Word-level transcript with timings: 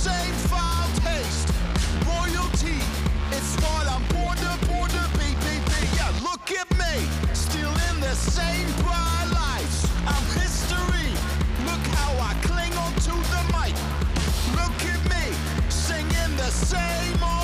same 0.00 0.34
foul 0.48 0.88
taste. 1.04 1.48
Royalty, 2.08 2.80
it's 3.36 3.52
what 3.60 3.84
I'm 3.86 4.04
born 4.14 4.34
to, 4.44 4.52
born 4.66 4.88
to 4.88 5.04
be, 5.18 5.28
be, 5.44 5.54
be. 5.68 5.80
Yeah, 5.98 6.10
look 6.24 6.50
at 6.60 6.68
me, 6.80 6.94
still 7.34 7.74
in 7.88 8.00
the 8.00 8.14
same 8.14 8.68
bright 8.80 9.28
lights. 9.40 9.78
I'm 10.06 10.24
history. 10.40 11.10
Look 11.68 11.84
how 11.98 12.12
I 12.28 12.32
cling 12.48 12.74
on 12.84 12.92
to 13.08 13.14
the 13.34 13.42
mic. 13.52 13.76
Look 14.56 14.78
at 14.94 15.02
me, 15.12 15.24
singing 15.68 16.34
the 16.38 16.50
same 16.50 17.22
old 17.22 17.39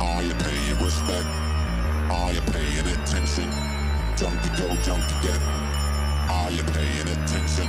Are 0.00 0.22
you 0.22 0.34
paying 0.34 0.78
respect? 0.84 1.26
Are 2.10 2.32
you 2.32 2.40
paying 2.52 2.86
attention? 2.86 3.50
Junk 4.16 4.40
to 4.42 4.48
go, 4.60 4.74
junk 4.84 5.02
to 5.08 5.14
get. 5.22 5.40
Are 6.30 6.50
you 6.50 6.62
paying 6.64 7.08
attention? 7.08 7.66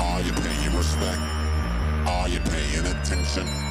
Are 0.00 0.20
you 0.20 0.32
paying 0.32 0.76
respect? 0.76 1.20
Are 2.06 2.28
you 2.28 2.40
paying 2.40 2.86
attention? 2.86 3.67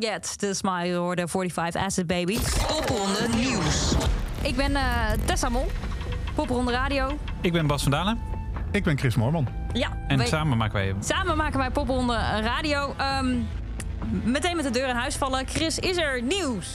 Forget. 0.00 0.38
the 0.38 0.54
smile, 0.54 1.14
je 1.14 1.28
45 1.28 1.82
Acid 1.82 2.06
Baby. 2.06 2.38
Popronde 2.66 3.28
Nieuws. 3.36 3.94
Ik 4.42 4.56
ben 4.56 4.70
uh, 4.70 5.10
Tessa 5.24 5.48
Mol. 5.48 5.66
Popronde 6.34 6.72
Radio. 6.72 7.18
Ik 7.40 7.52
ben 7.52 7.66
Bas 7.66 7.82
van 7.82 7.90
Dalen. 7.90 8.18
Ik 8.70 8.84
ben 8.84 8.98
Chris 8.98 9.16
Moorman. 9.16 9.48
Ja. 9.72 9.88
En 10.06 10.26
samen 10.26 10.56
maken 10.56 10.74
wij... 10.74 10.94
Samen 11.00 11.36
maken 11.36 11.58
wij 11.58 11.70
Popronde 11.70 12.14
eh, 12.14 12.44
Radio. 12.44 12.94
Ehm, 12.96 13.36
meteen 14.24 14.56
met 14.56 14.64
de 14.64 14.70
deur 14.70 14.88
in 14.88 14.94
huis 14.94 15.16
vallen. 15.16 15.46
Chris, 15.46 15.78
is 15.78 15.96
er 15.96 16.22
nieuws? 16.22 16.74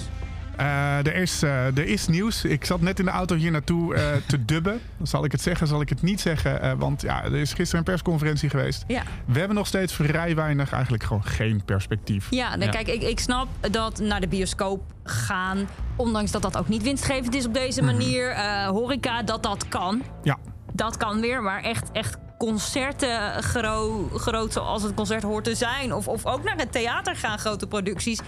Eh, 0.58 0.98
er, 0.98 1.16
is, 1.16 1.44
eh, 1.44 1.66
er 1.66 1.86
is 1.86 2.08
nieuws. 2.08 2.44
Ik 2.44 2.66
zat 2.66 2.82
net 2.82 3.00
in 3.00 3.06
de 3.06 3.12
auto 3.12 3.36
hier 3.36 3.52
naartoe 3.52 3.96
eh, 3.96 4.04
te 4.28 4.46
dubben. 4.46 4.82
Zal 5.02 5.26
ik 5.26 5.32
het 5.32 5.42
zeggen, 5.42 5.68
zal 5.68 5.82
ik 5.82 5.90
het 5.90 6.02
niet 6.02 6.22
zeggen? 6.22 6.78
Want 6.78 7.02
ja, 7.02 7.24
er 7.24 7.36
is 7.36 7.54
gisteren 7.54 7.78
een 7.80 7.86
persconferentie 7.92 8.50
geweest. 8.50 8.84
Ja. 8.88 9.02
We 9.26 9.40
hebben 9.40 9.56
nog 9.58 9.68
steeds 9.68 9.94
vrij 9.94 10.36
weinig, 10.36 10.72
eigenlijk 10.72 11.04
gewoon 11.04 11.24
geen 11.26 11.62
perspectief. 11.66 12.28
Ja, 12.30 12.56
nee, 12.56 12.66
Ja. 12.68 12.72
kijk, 12.74 12.88
ik, 12.88 13.02
ik 13.02 13.20
snap 13.20 13.48
dat 13.72 14.00
naar 14.00 14.22
de 14.22 14.28
bioscoop 14.28 14.82
gaan... 15.04 15.68
ondanks 15.96 16.32
dat 16.32 16.42
dat 16.42 16.58
ook 16.58 16.68
niet 16.68 16.84
winstgevend 16.84 17.36
is 17.36 17.46
op 17.46 17.54
deze 17.54 17.84
manier... 17.84 18.30
eh, 18.30 18.68
horeca, 18.68 19.24
dat 19.24 19.44
dat 19.44 19.68
kan. 19.68 20.02
Ja, 20.24 20.38
Dat 20.74 20.98
kan 20.98 21.22
weer, 21.22 21.42
maar 21.42 21.62
echt, 21.64 21.92
echt 21.92 22.18
concerten 22.38 23.44
gro 23.44 24.08
groot 24.14 24.54
zoals 24.54 24.84
het 24.84 24.94
concert 24.94 25.24
hoort 25.24 25.44
te 25.44 25.56
zijn... 25.56 25.94
of, 25.94 26.08
of 26.08 26.26
ook 26.26 26.44
naar 26.44 26.58
het 26.58 26.72
theater 26.72 27.16
gaan, 27.16 27.40
grote 27.40 27.68
producties... 27.68 28.20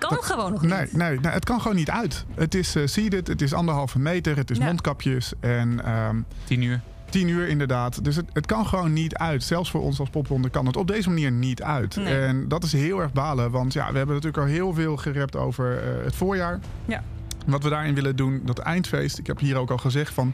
kan 0.00 0.18
gewoon 0.22 0.52
nog 0.52 0.62
niet. 0.62 0.70
nee, 0.70 0.86
nee, 0.92 1.20
nee, 1.20 1.32
het 1.32 1.44
kan 1.44 1.60
gewoon 1.60 1.76
niet 1.76 1.90
uit. 1.90 2.24
Het 2.34 2.54
is 2.54 2.74
eh 2.74 2.82
seated, 2.86 3.26
het 3.26 3.42
is 3.42 3.52
anderhalve 3.52 3.98
meter, 3.98 4.36
het 4.36 4.50
is 4.50 4.58
Ja. 4.58 4.64
mondkapjes 4.64 5.32
en 5.40 5.84
ehm 5.84 6.16
Tien 6.44 6.62
uur. 6.62 6.80
tien 7.10 7.28
uur 7.28 7.48
inderdaad. 7.48 8.04
Dus 8.04 8.16
het, 8.16 8.24
het 8.32 8.46
kan 8.46 8.66
gewoon 8.66 8.92
niet 8.92 9.14
uit. 9.14 9.42
Zelfs 9.42 9.70
voor 9.70 9.82
ons 9.82 10.00
als 10.00 10.10
popronde 10.10 10.50
kan 10.50 10.66
het 10.66 10.76
op 10.76 10.86
deze 10.86 11.08
manier 11.08 11.30
niet 11.32 11.62
uit. 11.62 11.96
Nee. 11.96 12.18
En 12.20 12.48
dat 12.48 12.64
is 12.64 12.72
heel 12.72 13.00
erg 13.00 13.12
balen, 13.12 13.50
want 13.50 13.72
ja, 13.72 13.90
we 13.90 13.96
hebben 13.96 14.14
natuurlijk 14.14 14.42
al 14.42 14.50
heel 14.52 14.74
veel 14.74 14.96
gerept 14.96 15.36
over 15.36 15.78
eh, 15.78 16.04
het 16.04 16.16
voorjaar. 16.16 16.58
Ja. 16.84 17.02
Wat 17.46 17.62
we 17.62 17.68
daarin 17.68 17.94
willen 17.94 18.16
doen, 18.16 18.40
dat 18.44 18.58
eindfeest. 18.58 19.18
Ik 19.18 19.26
heb 19.26 19.38
hier 19.38 19.56
ook 19.56 19.70
al 19.70 19.78
gezegd 19.78 20.14
van... 20.14 20.32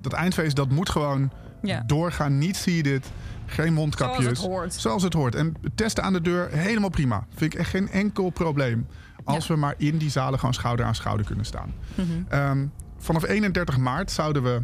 dat 0.00 0.12
eindfeest 0.12 0.56
dat 0.56 0.68
moet 0.70 0.88
gewoon 0.88 1.30
Ja. 1.62 1.82
doorgaan. 1.86 2.38
Niet 2.38 2.64
dit, 2.64 3.06
geen 3.54 3.72
mondkapjes. 3.72 4.22
Zoals 4.24 4.38
het 4.38 4.46
hoort. 4.46 4.74
Zoals 4.74 5.02
het 5.02 5.12
hoort. 5.12 5.34
En 5.34 5.54
testen 5.74 6.04
aan 6.04 6.12
de 6.12 6.20
deur, 6.20 6.48
helemaal 6.50 6.88
prima. 6.90 7.26
Vind 7.34 7.54
ik 7.54 7.60
echt 7.60 7.70
geen 7.70 7.88
enkel 7.90 8.30
probleem. 8.30 8.86
Als 9.24 9.46
Ja. 9.46 9.54
we 9.54 9.60
maar 9.60 9.74
in 9.76 9.98
die 9.98 10.10
zalen 10.10 10.38
gewoon 10.38 10.54
schouder 10.54 10.86
aan 10.86 10.94
schouder 10.94 11.26
kunnen 11.26 11.44
staan. 11.44 11.74
Mhm. 11.94 12.06
Ehm, 12.28 12.66
vanaf 12.98 13.22
31 13.26 13.76
maart 13.78 14.10
zouden 14.10 14.42
we... 14.42 14.60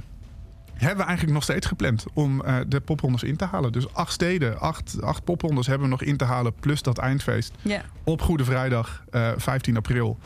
Hebben 0.74 0.98
we 0.98 1.04
eigenlijk 1.04 1.34
nog 1.34 1.42
steeds 1.42 1.66
gepland 1.66 2.04
om 2.12 2.42
eh, 2.44 2.56
de 2.68 2.80
poprondes 2.80 3.22
in 3.22 3.36
te 3.36 3.44
halen. 3.44 3.72
Dus 3.72 3.94
acht 3.94 4.12
steden, 4.12 4.60
acht, 4.60 5.02
acht 5.02 5.24
poprondes 5.24 5.66
hebben 5.66 5.84
we 5.84 5.90
nog 5.92 6.02
in 6.02 6.16
te 6.16 6.24
halen. 6.24 6.54
Plus 6.60 6.82
dat 6.82 6.98
eindfeest 6.98 7.54
op 8.04 8.22
Goede 8.22 8.44
Vrijdag, 8.44 9.04
eh 9.10 9.30
15 9.36 9.76
april. 9.76 10.18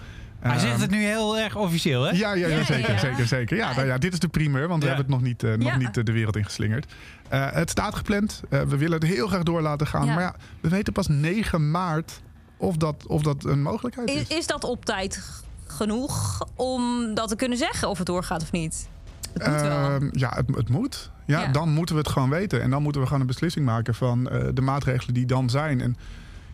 Hij 0.51 0.59
zegt 0.59 0.73
Ehm, 0.73 0.81
het 0.81 0.91
nu 0.91 1.05
heel 1.05 1.39
erg 1.39 1.57
officieel, 1.57 2.03
hè? 2.03 2.11
ja, 2.11 2.35
ja, 2.35 2.47
ja, 2.49 2.57
Ja, 2.57 2.65
zeker, 2.65 2.93
ja. 2.93 2.99
zeker, 2.99 3.27
zeker. 3.27 3.57
Ja, 3.57 3.75
nou 3.75 3.87
ja, 3.87 3.99
dit 3.99 4.13
is 4.13 4.19
de 4.19 4.29
primeur, 4.29 4.69
want 4.69 4.83
we 4.83 4.89
hebben 4.89 5.07
het 5.07 5.15
nog 5.15 5.25
niet, 5.25 5.43
eh, 5.43 5.51
nog 5.53 5.69
Ja. 5.69 5.77
niet 5.77 5.97
eh, 5.97 6.05
de 6.05 6.13
wereld 6.13 6.37
ingeslingerd. 6.37 6.93
Eh 7.29 7.51
het 7.51 7.71
staat 7.71 7.95
gepland. 7.95 8.43
Eh, 8.51 8.61
we 8.63 8.77
willen 8.77 8.99
het 9.01 9.09
heel 9.09 9.27
graag 9.27 9.43
door 9.43 9.61
laten 9.63 9.87
gaan. 9.87 10.07
Ja. 10.07 10.15
Maar 10.15 10.23
ja, 10.23 10.35
we 10.61 10.69
weten 10.69 10.93
pas 10.93 11.09
9 11.09 11.71
maart 11.71 12.21
of 12.57 12.77
dat, 12.77 13.07
of 13.07 13.23
dat 13.23 13.45
een 13.45 13.63
mogelijkheid 13.63 14.11
is. 14.11 14.21
Is, 14.21 14.29
is 14.37 14.47
dat 14.47 14.65
op 14.65 14.85
tijd 14.85 15.43
genoeg 15.67 16.47
om 16.55 17.15
dat 17.15 17.29
te 17.29 17.37
kunnen 17.37 17.59
zeggen 17.59 17.89
of 17.89 17.99
het 17.99 18.07
doorgaat 18.07 18.43
of 18.43 18.53
niet? 18.53 18.89
Het 19.33 19.47
moet 19.47 19.61
wel. 19.61 19.71
Ehm, 19.91 20.09
ja, 20.13 20.33
het, 20.35 20.57
het 20.57 20.69
moet. 20.69 21.11
Ja, 21.27 21.41
Ja. 21.41 21.49
dan 21.53 21.69
moeten 21.69 21.95
we 21.95 22.01
het 22.01 22.11
gewoon 22.11 22.31
weten. 22.31 22.63
En 22.63 22.71
dan 22.71 22.83
moeten 22.83 23.01
we 23.01 23.07
gewoon 23.07 23.21
een 23.23 23.27
beslissing 23.27 23.65
maken 23.67 23.95
van 23.95 24.29
eh, 24.29 24.49
de 24.55 24.61
maatregelen 24.61 25.15
die 25.15 25.27
dan 25.27 25.51
zijn. 25.51 25.81
En 25.81 25.97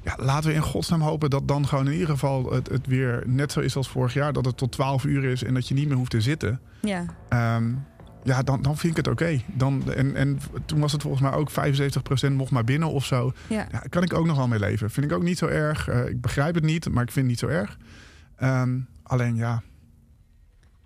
ja, 0.03 0.17
laten 0.19 0.49
we 0.49 0.55
in 0.55 0.63
godsnaam 0.63 1.01
hopen 1.01 1.31
dat 1.31 1.49
dan 1.49 1.67
gewoon 1.67 1.87
in 1.87 1.93
ieder 1.93 2.09
geval 2.09 2.53
het, 2.53 2.69
het 2.69 2.87
weer 2.87 3.23
net 3.27 3.53
zo 3.53 3.61
is 3.61 3.77
als 3.77 3.89
vorig 3.89 4.15
jaar. 4.15 4.33
Dat 4.33 4.45
het 4.45 4.57
tot 4.57 4.73
12 4.73 5.05
uur 5.05 5.25
is 5.25 5.45
en 5.45 5.55
dat 5.55 5.69
je 5.69 5.75
niet 5.75 5.89
meer 5.89 5.97
hoeft 5.97 6.11
te 6.11 6.21
zitten. 6.21 6.61
Ja. 6.81 7.05
Ehm, 7.29 7.73
ja, 8.23 8.43
dan, 8.43 8.63
dan 8.63 8.77
vind 8.77 8.99
ik 8.99 9.05
het 9.05 9.15
oké. 9.15 9.41
Dan 9.47 9.93
En, 9.95 10.17
en 10.17 10.39
toen 10.65 10.81
was 10.81 10.93
het 10.93 11.03
volgens 11.03 11.23
mij 11.23 11.33
ook 11.33 11.51
75% 11.51 12.33
mocht 12.33 12.51
maar 12.51 12.65
binnen 12.65 12.91
of 12.91 13.05
zo. 13.05 13.33
Ja. 13.47 13.67
Ja, 13.73 13.79
kan 13.79 14.03
ik 14.03 14.15
ook 14.15 14.27
nog 14.27 14.37
wel 14.37 14.49
mee 14.49 14.59
leven. 14.59 14.91
Vind 14.91 15.07
ik 15.07 15.13
ook 15.13 15.23
niet 15.23 15.39
zo 15.39 15.47
erg. 15.47 15.89
Eh, 15.89 16.07
ik 16.07 16.21
begrijp 16.21 16.55
het 16.55 16.65
niet, 16.65 16.89
maar 16.89 17.03
ik 17.03 17.11
vind 17.11 17.31
het 17.31 17.41
niet 17.41 17.51
zo 17.51 17.59
erg. 17.59 17.79
Ehm, 18.37 18.79
alleen 19.03 19.37
ja. 19.37 19.63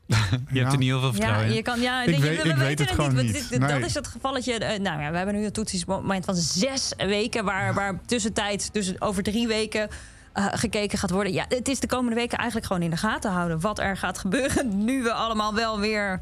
Je 0.53 0.59
hebt 0.61 0.73
er 0.73 0.79
niet 0.79 0.89
heel 0.89 0.99
veel 0.99 1.09
Ja, 1.09 1.12
vertrouwen 1.15 1.47
in. 1.49 1.55
je 1.55 1.62
kan, 1.62 1.81
ja, 1.81 2.03
Ik 2.03 2.15
je- 2.15 2.21
weet- 2.21 2.31
we 2.31 2.37
ik 2.37 2.43
weten 2.43 2.59
weet 2.59 2.79
het 2.79 2.89
het 2.89 2.97
gewoon 2.99 3.15
want 3.15 3.27
niet. 3.27 3.49
dit- 3.51 3.61
Dat 3.61 3.71
Nee. 3.71 3.85
is 3.85 3.95
het 3.95 4.06
gevalletje. 4.06 4.53
eh, 4.55 4.81
nou 4.81 5.01
ja, 5.01 5.11
we 5.11 5.17
hebben 5.17 5.35
nu 5.35 5.45
een 5.45 5.53
toetsingsmoment 5.53 6.25
van 6.25 6.35
zes 6.35 6.93
weken, 6.97 7.45
waar, 7.45 7.75
waar 7.75 8.01
tussentijd, 8.06 8.69
dus 8.73 9.01
over 9.01 9.23
drie 9.23 9.47
weken. 9.47 9.89
eh, 10.33 10.47
gekeken 10.51 10.99
gaat 10.99 11.11
worden. 11.11 11.33
Ja, 11.33 11.45
het 11.49 11.69
is 11.69 11.81
de 11.81 11.87
komende 11.87 12.15
weken 12.15 12.39
eigenlijk 12.39 12.67
gewoon 12.67 12.83
in 12.83 12.91
de 12.91 12.97
gaten 12.97 13.31
houden. 13.31 13.61
Wat 13.61 13.79
er 13.79 13.97
gaat 13.97 14.19
gebeuren 14.19 14.85
nu 14.85 15.03
we 15.03 15.12
allemaal 15.12 15.55
wel 15.55 15.79
weer. 15.81 16.21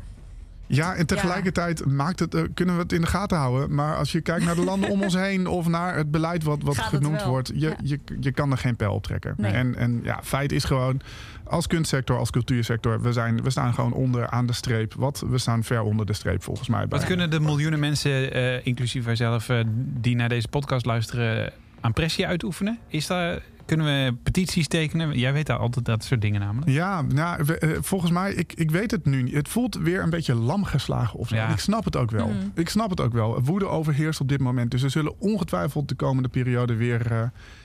Ja, 0.67 0.95
en 0.95 1.07
tegelijkertijd 1.07 1.87
maakt 1.87 2.19
het, 2.19 2.35
eh, 2.35 2.43
kunnen 2.55 2.75
we 2.77 2.83
het 2.83 2.93
in 2.93 3.01
de 3.01 3.07
gaten 3.07 3.39
houden. 3.39 3.75
Maar 3.75 3.97
als 3.97 4.13
je 4.13 4.21
kijkt 4.21 4.45
naar 4.45 4.55
de 4.55 4.65
landen 4.65 4.91
om 4.91 5.03
ons 5.03 5.15
heen 5.15 5.47
of 5.47 5.69
naar 5.69 5.97
het 5.97 6.11
beleid 6.11 6.43
wat, 6.45 6.63
wat 6.63 6.79
Gaat 6.79 6.89
genoemd 6.89 7.23
wordt, 7.23 7.49
je, 7.49 7.59
Ja. 7.59 7.75
je, 7.83 8.01
je 8.21 8.33
kan 8.33 8.51
er 8.51 8.59
geen 8.59 8.77
pijl 8.77 8.93
op 8.95 9.03
trekken. 9.03 9.35
Nee. 9.37 9.53
En, 9.53 9.75
en 9.77 10.01
ja, 10.03 10.21
feit 10.23 10.53
is 10.53 10.65
gewoon, 10.65 11.01
als 11.45 11.67
kunstsector, 11.67 12.19
als 12.19 12.31
cultuursector, 12.31 13.01
we, 13.03 13.13
zijn, 13.13 13.43
we 13.43 13.51
staan 13.51 13.75
gewoon 13.75 13.93
onder 13.93 14.29
aan 14.29 14.47
de 14.47 14.53
streep. 14.53 14.95
Wat? 14.95 15.25
We 15.29 15.39
staan 15.39 15.65
ver 15.65 15.83
onder 15.83 16.07
de 16.07 16.13
streep 16.13 16.43
volgens 16.43 16.69
mij. 16.69 16.87
Wat 16.89 17.05
kunnen 17.05 17.31
de 17.31 17.41
miljoenen 17.41 17.79
mensen, 17.81 18.33
eh, 18.33 18.67
inclusief 18.67 19.05
wij 19.05 19.17
zelf, 19.17 19.49
eh, 19.49 19.59
die 20.01 20.17
naar 20.17 20.29
deze 20.29 20.49
podcast 20.49 20.87
luisteren, 20.87 21.53
aan 21.81 21.93
pressie 21.93 22.27
uitoefenen? 22.27 22.79
Is 22.89 23.07
daar, 23.07 23.43
kunnen 23.77 24.05
we 24.07 24.15
petities 24.23 24.69
tekenen? 24.69 25.19
Jij 25.19 25.33
weet 25.33 25.47
daar 25.47 25.59
altijd 25.59 25.85
dat 25.85 26.05
soort 26.05 26.21
dingen 26.21 26.41
namelijk. 26.41 26.71
Ja, 26.71 27.03
nou, 27.03 27.45
we- 27.45 27.59
eh, 27.59 27.79
volgens 27.81 28.11
mij, 28.11 28.33
ik, 28.33 28.53
ik 28.53 28.71
weet 28.71 28.91
het 28.91 29.05
nu 29.05 29.23
niet. 29.23 29.35
Het 29.35 29.49
voelt 29.49 29.75
weer 29.75 30.03
een 30.03 30.11
beetje 30.11 30.35
lam 30.35 30.65
geslagen 30.65 31.19
of 31.19 31.29
zo. 31.29 31.35
Ja. 31.35 31.49
Ik 31.49 31.59
snap 31.59 31.85
het 31.85 31.97
ook 31.97 32.11
wel. 32.11 32.29
Mhm. 32.29 32.37
Ik 32.55 32.69
snap 32.69 32.91
het 32.91 33.01
ook 33.01 33.13
wel. 33.13 33.41
Woede 33.43 33.67
overheerst 33.67 34.21
op 34.21 34.29
dit 34.29 34.41
moment. 34.41 34.71
Dus 34.71 34.83
er 34.83 34.91
zullen 34.91 35.21
ongetwijfeld 35.21 35.89
de 35.89 35.95
komende 35.95 36.29
periode 36.29 36.75
weer, 36.75 37.13
eh, 37.13 37.23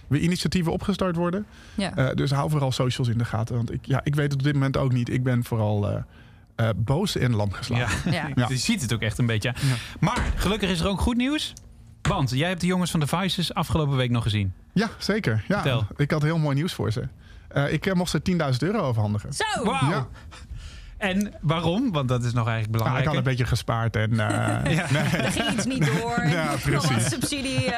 weer 0.08 0.22
initiatieven 0.22 0.72
opgestart 0.72 1.16
worden. 1.16 1.46
Ja. 1.76 1.96
Eh, 1.96 2.16
dus 2.16 2.32
hou 2.32 2.50
vooral 2.50 2.72
socials 2.72 3.08
in 3.10 3.18
de 3.18 3.26
gaten. 3.26 3.56
Want 3.56 3.74
ik, 3.74 3.86
ja, 3.86 4.02
ik 4.04 4.16
weet 4.16 4.32
het 4.32 4.34
op 4.40 4.44
dit 4.44 4.54
moment 4.54 4.78
ook 4.78 4.94
niet. 4.94 5.10
Ik 5.10 5.24
ben 5.24 5.44
vooral 5.44 5.90
eh, 5.90 6.02
eh, 6.56 6.70
boos 6.76 7.16
en 7.18 7.36
lam 7.36 7.52
geslagen. 7.52 8.12
Ja. 8.12 8.30
Ja. 8.36 8.46
Je 8.50 8.58
ziet 8.58 8.82
het 8.82 8.94
ook 8.94 9.02
echt 9.02 9.18
een 9.18 9.26
beetje. 9.26 9.54
Maar 10.00 10.34
gelukkig 10.36 10.70
is 10.70 10.80
er 10.80 10.88
ook 10.88 11.00
goed 11.02 11.18
nieuws. 11.18 11.54
Want 12.08 12.30
jij 12.30 12.48
hebt 12.48 12.62
de 12.62 12.68
jongens 12.68 12.92
van 12.92 13.00
de 13.00 13.08
Vices 13.08 13.54
afgelopen 13.54 13.98
week 13.98 14.10
nog 14.10 14.24
gezien. 14.24 14.54
Ja, 14.74 14.90
zeker. 14.98 15.44
Ja, 15.48 15.62
Vertel. 15.62 15.88
ik 15.98 16.12
had 16.12 16.22
heel 16.22 16.38
mooi 16.38 16.56
nieuws 16.56 16.74
voor 16.74 16.92
ze. 16.92 17.08
Eh, 17.48 17.74
ik 17.74 17.86
eh, 17.86 17.94
mocht 17.94 18.10
ze 18.12 18.22
10.000 18.22 18.36
euro 18.60 18.80
overhandigen. 18.80 19.34
Zo! 19.34 19.64
Wauw. 19.64 19.90
Ja. 19.90 20.08
En 20.98 21.34
waarom? 21.42 21.92
Want 21.92 22.08
dat 22.10 22.24
is 22.24 22.34
nog 22.34 22.48
eigenlijk 22.48 22.56
Ja, 22.56 22.62
ik 22.66 22.72
belangrijk. 22.72 23.06
had 23.08 23.16
een 23.16 23.24
beetje 23.24 23.46
gespaard. 23.46 23.96
En, 23.96 24.20
eh, 24.20 24.80
Er 25.26 25.32
ging 25.32 25.50
iets 25.52 25.66
niet 25.66 25.86
door. 25.86 26.24
Ja, 26.38 26.52
Nog 26.52 26.64
wat 26.64 26.88
precies. 26.88 27.08
subsidie. 27.10 27.70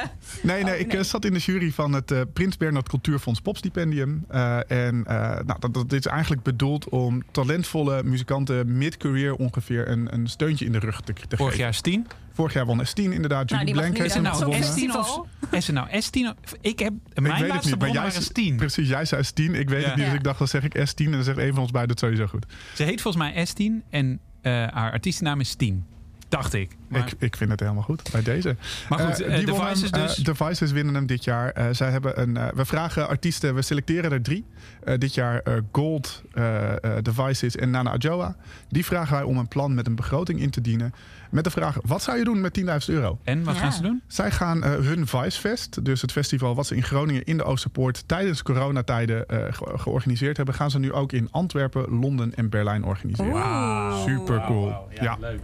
Nee, 0.42 0.62
nee, 0.64 0.74
Oh, 0.74 0.80
ik 0.80 0.92
nee. 0.92 1.02
zat 1.02 1.24
in 1.24 1.32
de 1.32 1.38
jury 1.38 1.72
van 1.72 1.92
het 1.92 2.10
eh, 2.10 2.20
Prins 2.32 2.56
Bernhard 2.56 2.88
Cultuurfonds 2.88 3.40
Popstipendium. 3.40 4.24
Eh, 4.28 4.56
en 4.70 5.04
eh, 5.06 5.16
nou, 5.44 5.58
dat, 5.58 5.74
dat 5.74 5.92
is 5.92 6.06
eigenlijk 6.06 6.42
bedoeld 6.42 6.88
om 6.88 7.22
talentvolle 7.30 8.02
muzikanten 8.04 8.78
mid-career 8.78 9.34
ongeveer 9.34 9.88
een, 9.88 10.14
een 10.14 10.26
steuntje 10.28 10.64
in 10.64 10.72
de 10.72 10.78
rug 10.78 11.00
te, 11.00 11.12
te 11.12 11.36
Vorig 11.36 11.38
geven. 11.52 11.58
jaar 11.58 11.74
Stien. 11.74 12.06
Vorig 12.32 12.52
jaar 12.52 12.66
won 12.66 12.86
S10 12.86 12.92
inderdaad. 12.94 13.50
Nou, 13.50 13.64
Julie 13.64 13.64
die 13.64 13.74
Blank 13.74 13.92
heeft 13.96 14.06
Is 14.08 14.14
hem 14.14 14.22
nou 14.22 14.36
gewonnen. 14.36 14.62
S10 14.62 14.66
of... 14.66 14.72
festival? 14.72 15.28
Is 15.50 15.68
er 15.68 15.74
nou 15.74 15.88
S10 15.88 16.38
of... 16.44 16.54
Ik 16.60 16.78
heb... 16.78 16.92
Ik 17.12 17.20
Mijn 17.20 17.32
weet 17.34 17.42
het 17.42 17.48
laatste 17.48 17.70
niet, 17.70 17.78
maar 17.78 17.90
bron 17.90 17.92
jij, 17.92 18.12
waren 18.12 18.52
S10. 18.52 18.56
precies, 18.56 18.88
jij 18.88 19.04
zei 19.04 19.22
S10. 19.22 19.58
Ik 19.58 19.68
weet 19.68 19.82
Ja. 19.82 19.86
het 19.88 19.96
niet, 19.96 20.04
dus 20.04 20.14
ik 20.14 20.22
dacht, 20.22 20.38
dan 20.38 20.48
zeg 20.48 20.62
ik 20.64 20.76
S10 20.78 21.04
en 21.04 21.10
dan 21.12 21.24
zegt 21.24 21.38
een 21.38 21.52
van 21.52 21.62
ons 21.62 21.70
beiden 21.70 21.90
het 21.90 22.00
sowieso 22.04 22.26
goed. 22.26 22.46
Ze 22.74 22.82
heet 22.82 23.00
volgens 23.00 23.24
mij 23.24 23.46
S10 23.48 23.86
en 23.90 24.20
eh, 24.42 24.52
haar 24.52 24.92
artiestennaam 24.92 25.40
is 25.40 25.54
Tien. 25.54 25.84
Dacht 26.30 26.54
ik. 26.54 26.76
Maar, 26.88 27.00
Ik, 27.06 27.14
ik 27.18 27.36
vind 27.36 27.50
het 27.50 27.60
helemaal 27.60 27.82
goed 27.82 28.10
bij 28.12 28.22
deze. 28.22 28.56
maar 28.88 28.98
goed, 28.98 29.20
Eh, 29.20 29.28
eh, 29.30 29.36
die 29.36 29.46
de 29.46 29.50
wonnen 29.52 29.68
Vices 29.76 29.90
hem, 29.90 30.00
dus. 30.02 30.18
eh, 30.18 30.24
de 30.24 30.34
Vices 30.34 30.72
winnen 30.72 30.94
hem 30.94 31.06
dit 31.06 31.24
jaar. 31.24 31.50
Eh, 31.50 31.66
zij 31.70 31.90
hebben 31.90 32.20
een, 32.20 32.36
eh, 32.36 32.48
we 32.54 32.64
vragen 32.64 33.08
artiesten, 33.08 33.54
we 33.54 33.62
selecteren 33.62 34.12
er 34.12 34.22
drie. 34.22 34.44
Eh, 34.84 34.98
dit 34.98 35.14
jaar 35.14 35.38
eh, 35.40 35.54
Gold, 35.72 36.22
eh 36.32 36.68
eh 36.84 36.96
The 37.02 37.12
Vices 37.14 37.56
en 37.56 37.70
Nana 37.70 37.90
Adjoa. 37.90 38.36
Die 38.68 38.84
vragen 38.84 39.14
wij 39.14 39.22
om 39.22 39.36
een 39.38 39.48
plan 39.48 39.74
met 39.74 39.86
een 39.86 39.94
begroting 39.94 40.40
in 40.40 40.50
te 40.50 40.60
dienen. 40.60 40.94
Met 41.30 41.44
de 41.44 41.50
vraag, 41.50 41.76
wat 41.82 42.02
zou 42.02 42.18
je 42.18 42.24
doen 42.24 42.40
met 42.40 42.52
10.000 42.52 42.66
euro? 42.94 43.18
en 43.24 43.44
wat 43.44 43.54
Ja. 43.54 43.60
gaan 43.60 43.72
ze 43.72 43.82
doen? 43.82 44.02
Zij 44.06 44.30
gaan 44.30 44.62
eh, 44.62 44.70
hun 44.74 45.06
Vicefest, 45.06 45.84
dus 45.84 46.00
het 46.02 46.12
festival 46.12 46.54
wat 46.54 46.66
ze 46.66 46.76
in 46.76 46.82
Groningen 46.82 47.24
in 47.24 47.36
de 47.36 47.44
Oosterpoort 47.44 48.08
tijdens 48.08 48.42
coronatijden 48.42 49.26
eh, 49.28 49.38
ge- 49.50 49.78
georganiseerd 49.78 50.36
hebben, 50.36 50.54
gaan 50.54 50.70
ze 50.70 50.78
nu 50.78 50.92
ook 50.92 51.12
in 51.12 51.28
Antwerpen, 51.30 51.98
Londen 51.98 52.34
en 52.34 52.48
Berlijn 52.48 52.84
organiseren. 52.84 53.32
Oeh. 53.32 54.02
Super 54.04 54.40
cool. 54.46 54.74
ja. 55.00 55.16
leuk. 55.20 55.40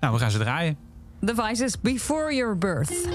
Nou, 0.00 0.14
we 0.14 0.20
gaan 0.20 0.30
ze 0.30 0.38
draaien. 0.38 0.76
The 1.20 1.34
Vices 1.34 1.80
Before 1.80 2.34
Your 2.34 2.56
Birth. 2.56 3.08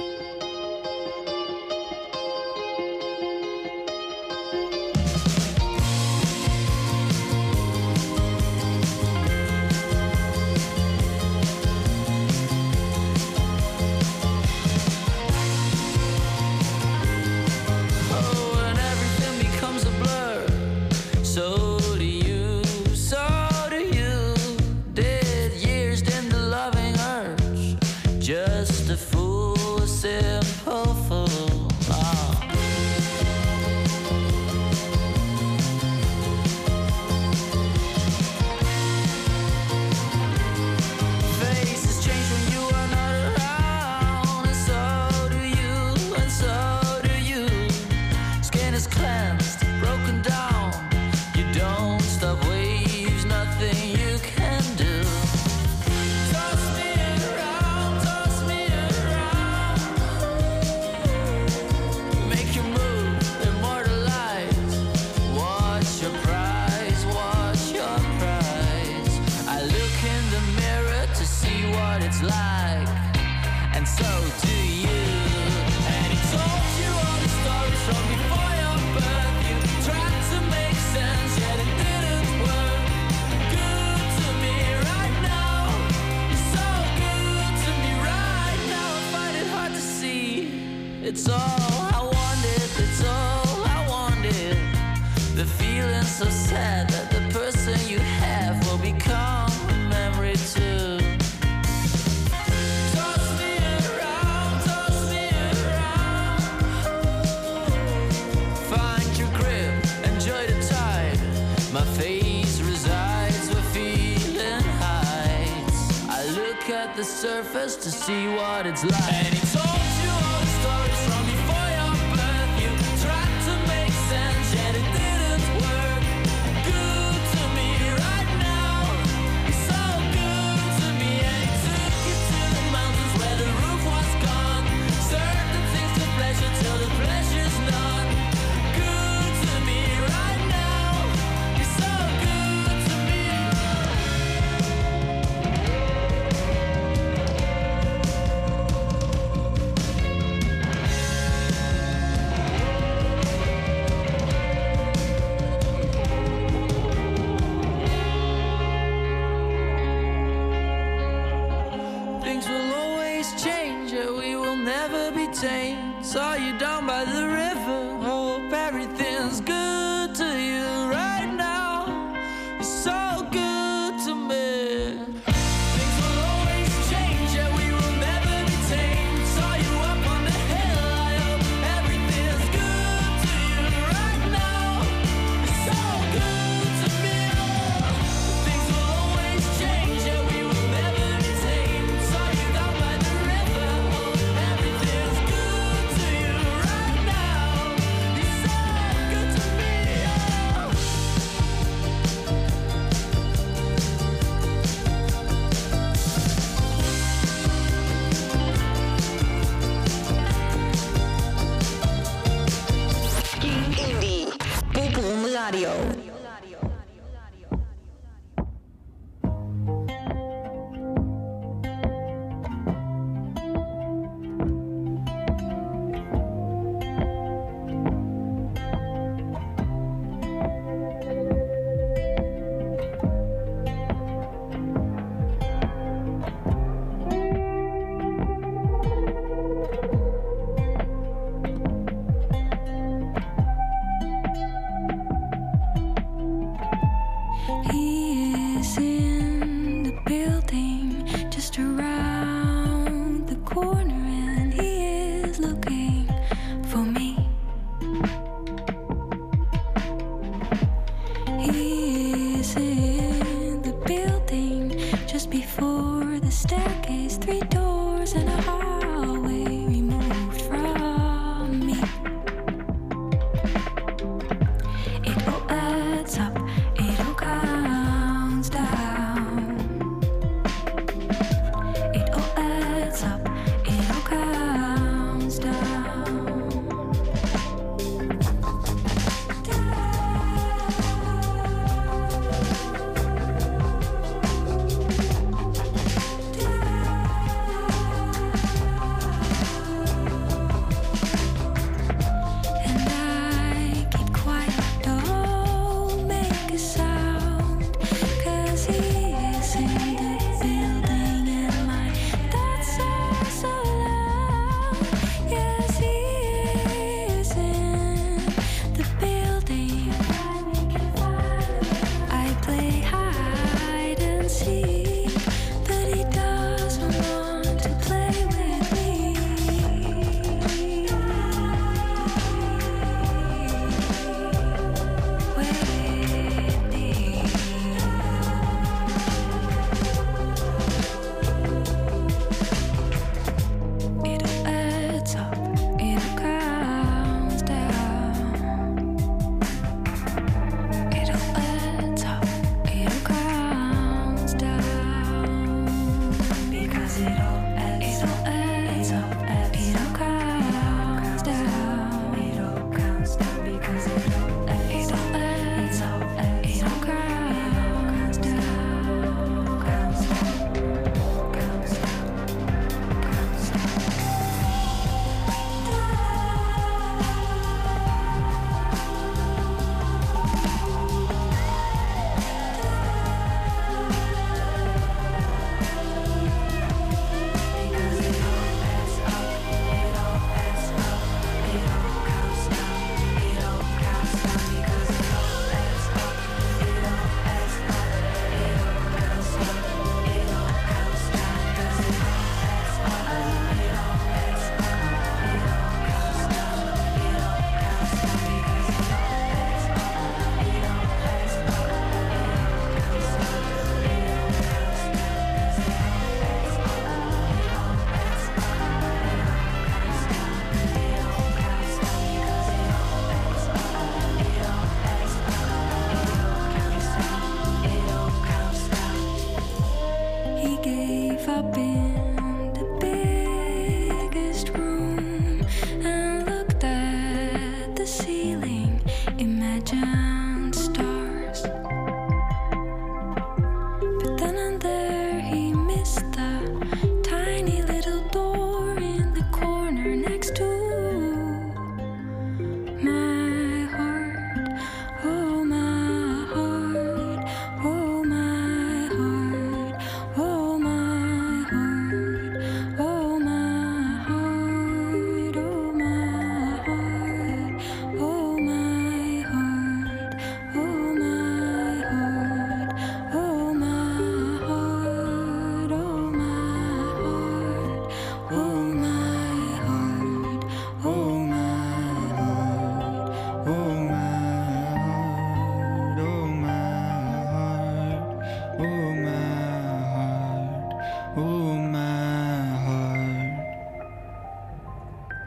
The 116.95 117.03
surface 117.03 117.75
to 117.75 117.91
see 117.91 118.27
what 118.27 118.65
it's 118.65 118.83
like. 118.85 119.54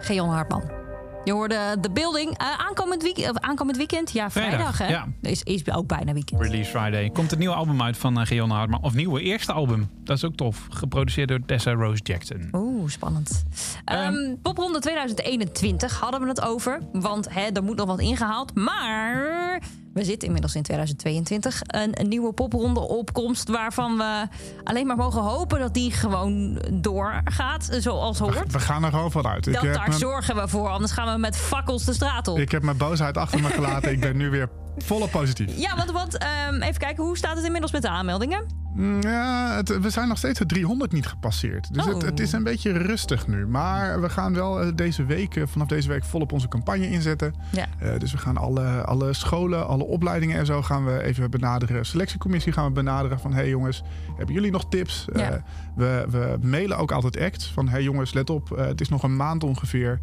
Geon 0.09 0.31
Hartman. 0.31 0.63
Je 1.25 1.33
hoorde 1.33 1.77
The 1.81 1.91
Building. 1.91 2.39
Eh, 2.39 2.47
aankomend, 2.59 3.03
week 3.03 3.19
of 3.19 3.39
aankomend 3.39 3.77
weekend? 3.77 4.11
Ja, 4.11 4.31
vrijdag, 4.31 4.77
Vrijdag, 4.77 4.79
hè? 4.79 4.89
ja. 4.89 5.31
Is, 5.31 5.43
is 5.43 5.73
ook 5.73 5.87
bijna 5.87 6.13
weekend. 6.13 6.41
Release 6.41 6.71
Friday. 6.71 7.11
Komt 7.11 7.33
een 7.33 7.39
nieuw 7.39 7.53
album 7.53 7.83
uit 7.83 7.97
van 7.97 8.21
uh, 8.21 8.27
Geon 8.27 8.51
Hartman. 8.51 8.83
Of 8.83 8.95
nieuwe 8.95 9.21
eerste 9.21 9.53
album. 9.53 9.91
Dat 10.05 10.17
is 10.17 10.25
ook 10.25 10.35
tof. 10.35 10.67
Geproduceerd 10.69 11.29
door 11.29 11.41
Tessa 11.47 11.73
Rose 11.73 12.03
Jackson. 12.03 12.49
Oeh, 12.53 12.91
spannend. 12.91 13.45
Ehm 13.85 14.35
Popronde 14.43 14.79
2021 14.79 16.01
hadden 16.01 16.21
we 16.21 16.29
het 16.29 16.41
over. 16.41 16.81
Want 16.93 17.33
hè, 17.33 17.47
er 17.53 17.63
moet 17.63 17.77
nog 17.77 17.87
wat 17.87 18.01
ingehaald. 18.01 18.55
Maar 18.55 19.38
we 19.99 20.05
zitten 20.05 20.27
inmiddels 20.27 20.55
in 20.55 20.63
2022. 20.63 21.61
Een, 21.67 22.01
een 22.01 22.09
nieuwe 22.09 22.33
popronde 22.33 22.81
opkomst 22.81 23.49
waarvan 23.49 23.97
we 23.97 24.27
alleen 24.65 24.87
maar 24.87 24.97
mogen 24.97 25.23
hopen 25.23 25.59
dat 25.59 25.75
die 25.75 25.93
gewoon 25.93 26.63
doorgaat 26.73 27.69
zoals 27.79 28.19
hoort. 28.19 28.53
We 28.53 28.61
gaan 28.61 28.85
er 28.85 28.91
gewoon 28.91 29.11
vanuit. 29.11 29.45
Dat, 29.45 29.63
daar 29.63 29.89
mijn, 29.89 29.93
zorgen 29.99 30.37
we 30.37 30.49
voor, 30.49 30.69
anders 30.69 30.93
gaan 30.93 31.13
we 31.15 31.21
met 31.21 31.37
fakkels 31.37 31.85
de 31.85 31.93
straat 31.93 32.29
op. 32.29 32.39
ik 32.39 32.51
heb 32.51 32.63
mijn 32.63 32.77
boosheid 32.77 33.17
achter 33.17 33.41
me 33.41 33.49
gelaten. 33.49 33.93
ik 33.93 34.01
ben 34.01 34.17
nu 34.17 34.31
weer 34.31 34.49
volop 34.79 35.11
positief. 35.11 35.59
Ja, 35.59 35.77
want, 35.77 35.91
want 35.91 36.19
ehm, 36.19 36.63
even 36.63 36.79
kijken, 36.81 37.05
hoe 37.05 37.17
staat 37.17 37.37
het 37.37 37.45
inmiddels 37.45 37.73
met 37.73 37.83
de 37.83 37.89
aanmeldingen? 37.89 38.47
Mm, 38.79 39.01
Ja, 39.03 39.55
het- 39.57 39.81
we 39.81 39.91
zijn 39.91 40.09
nog 40.09 40.19
steeds 40.19 40.39
de 40.39 40.47
300 40.47 40.93
niet 40.93 41.07
gepasseerd. 41.07 41.75
Dus 41.75 41.87
Oh. 41.87 41.93
het, 41.93 42.03
het 42.03 42.21
is 42.21 42.33
een 42.33 42.45
beetje 42.45 42.73
rustig 42.73 43.27
nu. 43.27 43.47
Maar 43.47 44.01
we 44.01 44.09
gaan 44.09 44.35
wel 44.35 44.61
eh, 44.61 44.69
deze 44.75 45.05
week, 45.05 45.37
eh, 45.37 45.43
vanaf 45.47 45.67
deze 45.69 45.89
week 45.89 46.05
volop 46.05 46.33
onze 46.33 46.49
campagne 46.49 46.91
inzetten. 46.91 47.35
Ja. 47.53 47.67
Eh, 47.79 47.99
dus 47.99 48.13
we 48.13 48.19
gaan 48.19 48.37
alle, 48.37 48.67
alle 48.85 49.13
scholen, 49.13 49.67
alle 49.67 49.85
opleidingen 49.85 50.39
en 50.39 50.47
zo 50.47 50.63
gaan 50.63 50.85
we 50.85 51.03
even 51.03 51.31
benaderen. 51.31 51.87
Selectiecommissie 51.87 52.53
gaan 52.53 52.65
we 52.67 52.71
benaderen 52.73 53.21
van... 53.21 53.31
hé 53.31 53.37
hey 53.37 53.49
jongens, 53.49 53.83
hebben 54.17 54.35
jullie 54.35 54.51
nog 54.51 54.69
tips? 54.69 55.05
We, 55.77 56.05
we 56.11 56.37
mailen 56.43 56.77
ook 56.79 56.93
altijd 56.93 57.19
acts 57.21 57.53
van... 57.53 57.65
hé 57.67 57.73
hey 57.73 57.83
jongens, 57.83 58.13
let 58.13 58.31
op, 58.31 58.49
het 58.57 58.81
is 58.81 58.89
nog 58.89 59.03
een 59.03 59.17
maand 59.17 59.45
ongeveer. 59.45 60.01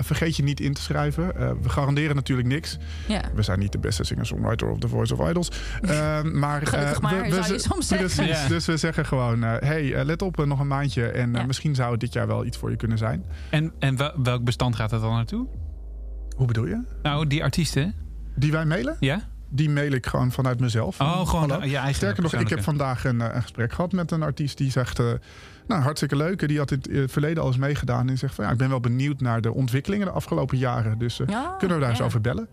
Vergeet 0.00 0.36
je 0.36 0.42
niet 0.42 0.60
in 0.60 0.72
te 0.74 0.80
schrijven. 0.80 1.26
We 1.62 1.68
garanderen 1.68 2.14
natuurlijk 2.16 2.48
niks. 2.48 2.78
Ja. 3.08 3.20
We 3.34 3.42
zijn 3.42 3.58
niet 3.58 3.72
de 3.72 3.78
beste 3.78 4.04
singer-songwriter 4.04 4.68
of 4.70 4.78
The 4.78 4.88
Voice 4.88 5.16
of 5.16 5.28
Idols. 5.28 5.50
Maar, 5.90 6.32
maar, 6.32 6.60
we, 7.22 7.44
we 7.48 7.58
soms. 7.58 7.88
Precies, 8.04 8.42
Ja. 8.42 8.48
dus 8.48 8.66
we 8.66 8.76
zeggen 8.76 9.06
gewoon... 9.06 9.42
hé, 9.42 9.48
hey, 9.66 9.94
eh, 9.94 10.04
let 10.04 10.22
op, 10.22 10.38
eh, 10.40 10.46
nog 10.46 10.60
een 10.60 10.66
maandje. 10.66 11.06
En 11.08 11.34
eh, 11.34 11.40
Ja. 11.40 11.46
misschien 11.46 11.74
zou 11.74 11.90
het 11.90 12.00
dit 12.00 12.12
jaar 12.12 12.26
wel 12.26 12.44
iets 12.44 12.56
voor 12.56 12.70
je 12.70 12.76
kunnen 12.76 12.98
zijn. 12.98 13.24
En, 13.50 13.72
en 13.78 13.96
wel- 13.96 14.12
welk 14.22 14.44
bestand 14.44 14.76
gaat 14.76 14.90
het 14.90 15.00
dan 15.00 15.12
naartoe? 15.12 15.46
Hoe 16.36 16.46
bedoel 16.46 16.66
je? 16.66 16.82
Nou, 17.02 17.26
die 17.26 17.42
artiesten. 17.42 17.94
Die 18.36 18.52
wij 18.52 18.64
mailen? 18.64 18.96
Ja? 19.00 19.20
Die 19.48 19.70
mail 19.70 19.92
ik 19.92 20.06
gewoon 20.06 20.32
vanuit 20.32 20.60
mezelf. 20.60 21.00
Oh, 21.00 21.28
gewoon 21.28 21.68
je 21.68 21.76
eigen 21.76 21.94
Sterker 21.94 22.22
nog, 22.22 22.34
ik 22.34 22.48
heb 22.48 22.62
vandaag 22.62 23.04
een, 23.04 23.20
eh, 23.20 23.34
een 23.34 23.42
gesprek 23.42 23.72
gehad 23.72 23.92
met 23.92 24.10
een 24.10 24.22
artiest 24.22 24.58
die 24.58 24.70
zegt... 24.70 24.98
eh, 24.98 25.06
nou, 25.66 25.82
hartstikke 25.82 26.16
leuk. 26.16 26.48
Die 26.48 26.58
had 26.58 26.70
in 26.70 26.78
het 26.78 26.88
eh, 26.88 27.02
verleden 27.06 27.42
al 27.42 27.48
eens 27.48 27.56
meegedaan. 27.56 28.08
En 28.08 28.18
zegt 28.18 28.34
van, 28.34 28.44
ja, 28.44 28.50
ik 28.50 28.56
ben 28.56 28.68
wel 28.68 28.80
benieuwd 28.80 29.20
naar 29.20 29.40
de 29.40 29.52
ontwikkelingen 29.54 30.06
de 30.06 30.12
afgelopen 30.12 30.58
jaren. 30.58 30.98
Dus 30.98 31.20
eh, 31.20 31.26
Ja, 31.26 31.54
kunnen 31.58 31.76
we 31.76 31.82
daar 31.82 31.90
eens 31.90 31.98
ja. 32.00 32.04
over 32.04 32.20
bellen? 32.20 32.48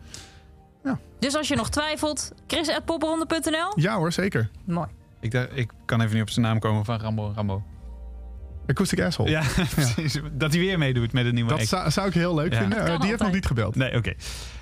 Dus 1.20 1.36
als 1.36 1.48
je 1.48 1.56
nog 1.56 1.70
twijfelt, 1.70 2.32
chris.popronde.nl. 2.48 3.72
Ja 3.76 3.96
hoor, 3.96 4.12
zeker. 4.12 4.50
Mooi. 4.66 4.88
Ik, 5.20 5.32
dacht, 5.32 5.48
ik 5.54 5.72
kan 5.86 6.02
even 6.02 6.14
niet 6.14 6.22
op 6.22 6.30
zijn 6.30 6.46
naam 6.46 6.60
komen 6.60 6.86
van 6.86 7.00
Rambo. 7.00 7.32
Rambo. 7.36 7.64
Acoustic 8.68 9.02
Asshole. 9.02 9.30
Ja, 9.38 9.44
precies. 9.76 10.20
Dat 10.34 10.52
hij 10.52 10.60
weer 10.62 10.78
meedoet 10.78 11.14
met 11.14 11.26
een 11.26 11.34
nieuwe 11.34 11.50
Dat 11.50 11.60
act. 11.60 11.68
zou, 11.68 11.92
zou 11.92 12.08
ik 12.08 12.14
heel 12.14 12.36
leuk 12.36 12.54
Ja. 12.54 12.60
vinden. 12.60 13.00
Die 13.00 13.10
heeft 13.10 13.22
nog 13.22 13.32
niet 13.34 13.46
gebeld. 13.46 13.76
Nee, 13.76 13.96
oké. 13.96 14.14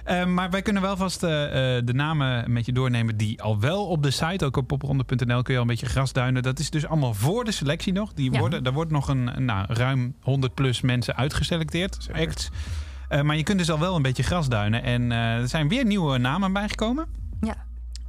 Eh, 0.03 0.25
maar 0.25 0.49
wij 0.49 0.61
kunnen 0.61 0.81
wel 0.81 0.97
vast 0.97 1.23
eh, 1.23 1.77
eh, 1.77 1.85
de 1.85 1.93
namen 1.93 2.51
met 2.53 2.65
je 2.65 2.71
doornemen 2.71 3.17
die 3.17 3.41
al 3.41 3.59
wel 3.59 3.85
op 3.87 4.03
de 4.03 4.11
site, 4.11 4.45
ook 4.45 4.57
op 4.57 4.67
popronde.nl 4.67 5.41
kun 5.41 5.53
je 5.53 5.55
al 5.55 5.61
een 5.61 5.67
beetje 5.67 5.85
grasduinen. 5.85 6.43
Dat 6.43 6.59
is 6.59 6.69
dus 6.69 6.85
allemaal 6.87 7.13
voor 7.13 7.43
de 7.43 7.51
selectie 7.51 7.93
nog. 7.93 8.13
Die 8.13 8.31
Ja. 8.31 8.39
worden, 8.39 8.63
daar 8.63 8.73
wordt 8.73 8.91
nog 8.91 9.07
een, 9.07 9.31
nou, 9.45 9.65
ruim 9.69 10.15
100 10.21 10.53
plus 10.53 10.81
mensen 10.81 11.15
uitgeselecteerd. 11.15 12.07
Acts. 12.13 12.49
Eh, 13.09 13.21
maar 13.21 13.35
je 13.37 13.43
kunt 13.43 13.57
dus 13.57 13.71
al 13.71 13.79
wel 13.79 13.95
een 13.95 14.01
beetje 14.01 14.23
grasduinen. 14.23 14.83
En 14.83 15.11
eh, 15.11 15.17
er 15.37 15.47
zijn 15.47 15.67
weer 15.67 15.85
nieuwe 15.85 16.17
namen 16.17 16.53
bijgekomen. 16.53 17.05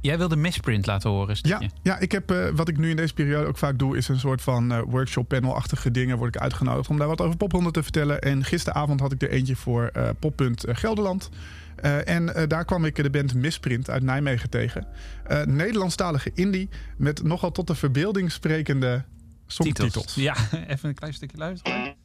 Ja. 0.01 0.09
Jij 0.09 0.17
wilde 0.17 0.35
Misprint 0.35 0.85
laten 0.85 1.09
horen, 1.09 1.27
Ja, 1.41 1.55
stukje. 1.57 1.69
ja, 1.81 1.99
ik 1.99 2.11
heb 2.11 2.31
eh, 2.31 2.47
wat 2.55 2.67
ik 2.67 2.77
nu 2.77 2.89
in 2.89 2.95
deze 2.95 3.13
periode 3.13 3.47
ook 3.47 3.57
vaak 3.57 3.79
doe, 3.79 3.97
is 3.97 4.07
een 4.07 4.19
soort 4.19 4.41
van 4.41 4.71
eh, 4.71 4.81
workshop 4.87 5.27
panel-achtige 5.27 5.91
dingen. 5.91 6.17
Word 6.17 6.35
ik 6.35 6.41
uitgenodigd 6.41 6.89
om 6.89 6.97
daar 6.97 7.07
wat 7.07 7.21
over 7.21 7.37
pophonden 7.37 7.71
te 7.73 7.83
vertellen. 7.83 8.21
En 8.21 8.43
gisteravond 8.45 8.99
had 8.99 9.11
ik 9.11 9.21
er 9.21 9.29
eentje 9.29 9.55
voor 9.55 9.85
eh 9.93 10.09
Poppunt 10.19 10.63
eh, 10.63 10.75
Gelderland. 10.75 11.29
Eh, 11.75 12.07
en 12.07 12.35
eh, 12.35 12.47
daar 12.47 12.65
kwam 12.65 12.85
ik 12.85 12.95
de 13.03 13.09
band 13.09 13.33
Misprint 13.33 13.89
uit 13.89 14.03
Nijmegen 14.03 14.49
tegen. 14.49 14.87
Eh, 15.23 15.41
Nederlandstalige 15.43 16.31
indie 16.33 16.69
met 16.97 17.23
nogal 17.23 17.51
tot 17.51 17.67
de 17.67 17.75
verbeelding 17.75 18.31
sprekende 18.31 19.03
songtitels. 19.47 19.93
Titels. 19.93 20.15
Ja, 20.15 20.35
even 20.73 20.89
een 20.89 20.95
klein 20.95 21.13
stukje 21.13 21.37
luisteren. 21.37 21.95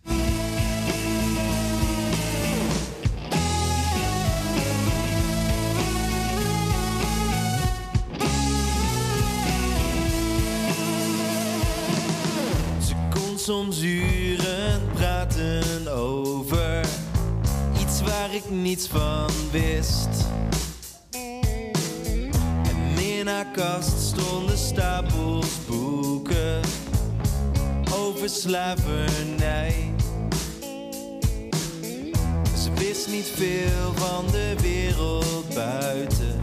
Soms 13.43 13.83
uren 13.83 14.81
praten 14.95 15.93
over 15.93 16.87
iets 17.81 18.03
waar 18.03 18.35
ik 18.35 18.51
niets 18.51 18.87
van 18.87 19.31
wist. 19.51 20.09
En 22.63 23.03
in 23.03 23.27
haar 23.27 23.47
kast 23.53 23.99
stonden 23.99 24.59
stapels 24.59 25.47
boeken 25.69 26.61
over 27.95 28.29
slavernij. 28.29 29.95
Ze 32.63 32.73
wist 32.75 33.09
niet 33.11 33.33
veel 33.35 33.93
van 33.95 34.27
de 34.31 34.55
wereld 34.61 35.55
buiten. 35.55 36.39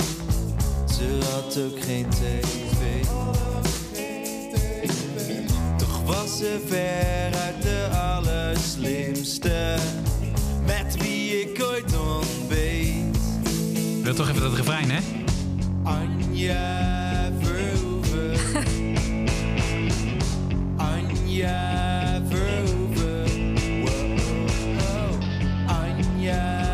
Ze 0.98 1.20
had 1.32 1.58
ook 1.58 1.84
geen 1.84 2.10
tv. 2.10 3.08
Was 6.10 6.38
ze 6.38 6.60
veruit 6.68 7.62
de 7.62 7.88
allerslimste 7.98 9.76
met 10.66 10.98
wie 10.98 11.42
ik 11.42 11.64
ooit 11.64 11.98
ontbeet. 11.98 13.18
Ik 13.98 14.04
wil 14.04 14.14
toch 14.14 14.30
even 14.30 14.42
dat 14.42 14.54
refrein, 14.54 14.92
hè? 14.92 15.00
Anja 15.84 17.32
Verhoeven. 17.40 18.38
Anja 20.94 22.22
Verhoeven. 22.30 23.54
Wow. 23.84 25.22
Anja 25.68 26.66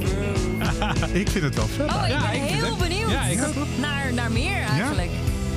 Verhoeven. 0.00 1.14
Ik 1.20 1.28
vind 1.28 1.44
het 1.44 1.54
wel 1.54 1.66
vet. 1.66 1.90
Oh, 1.90 2.08
ik 2.08 2.18
ben 2.30 2.42
heel 2.42 2.76
benieuwd. 2.76 3.10
Ja, 3.10 3.22
ik. 3.22 3.38
Naar, 3.80 4.14
naar 4.14 4.32
meer 4.32 4.52
eigenlijk. 4.52 4.79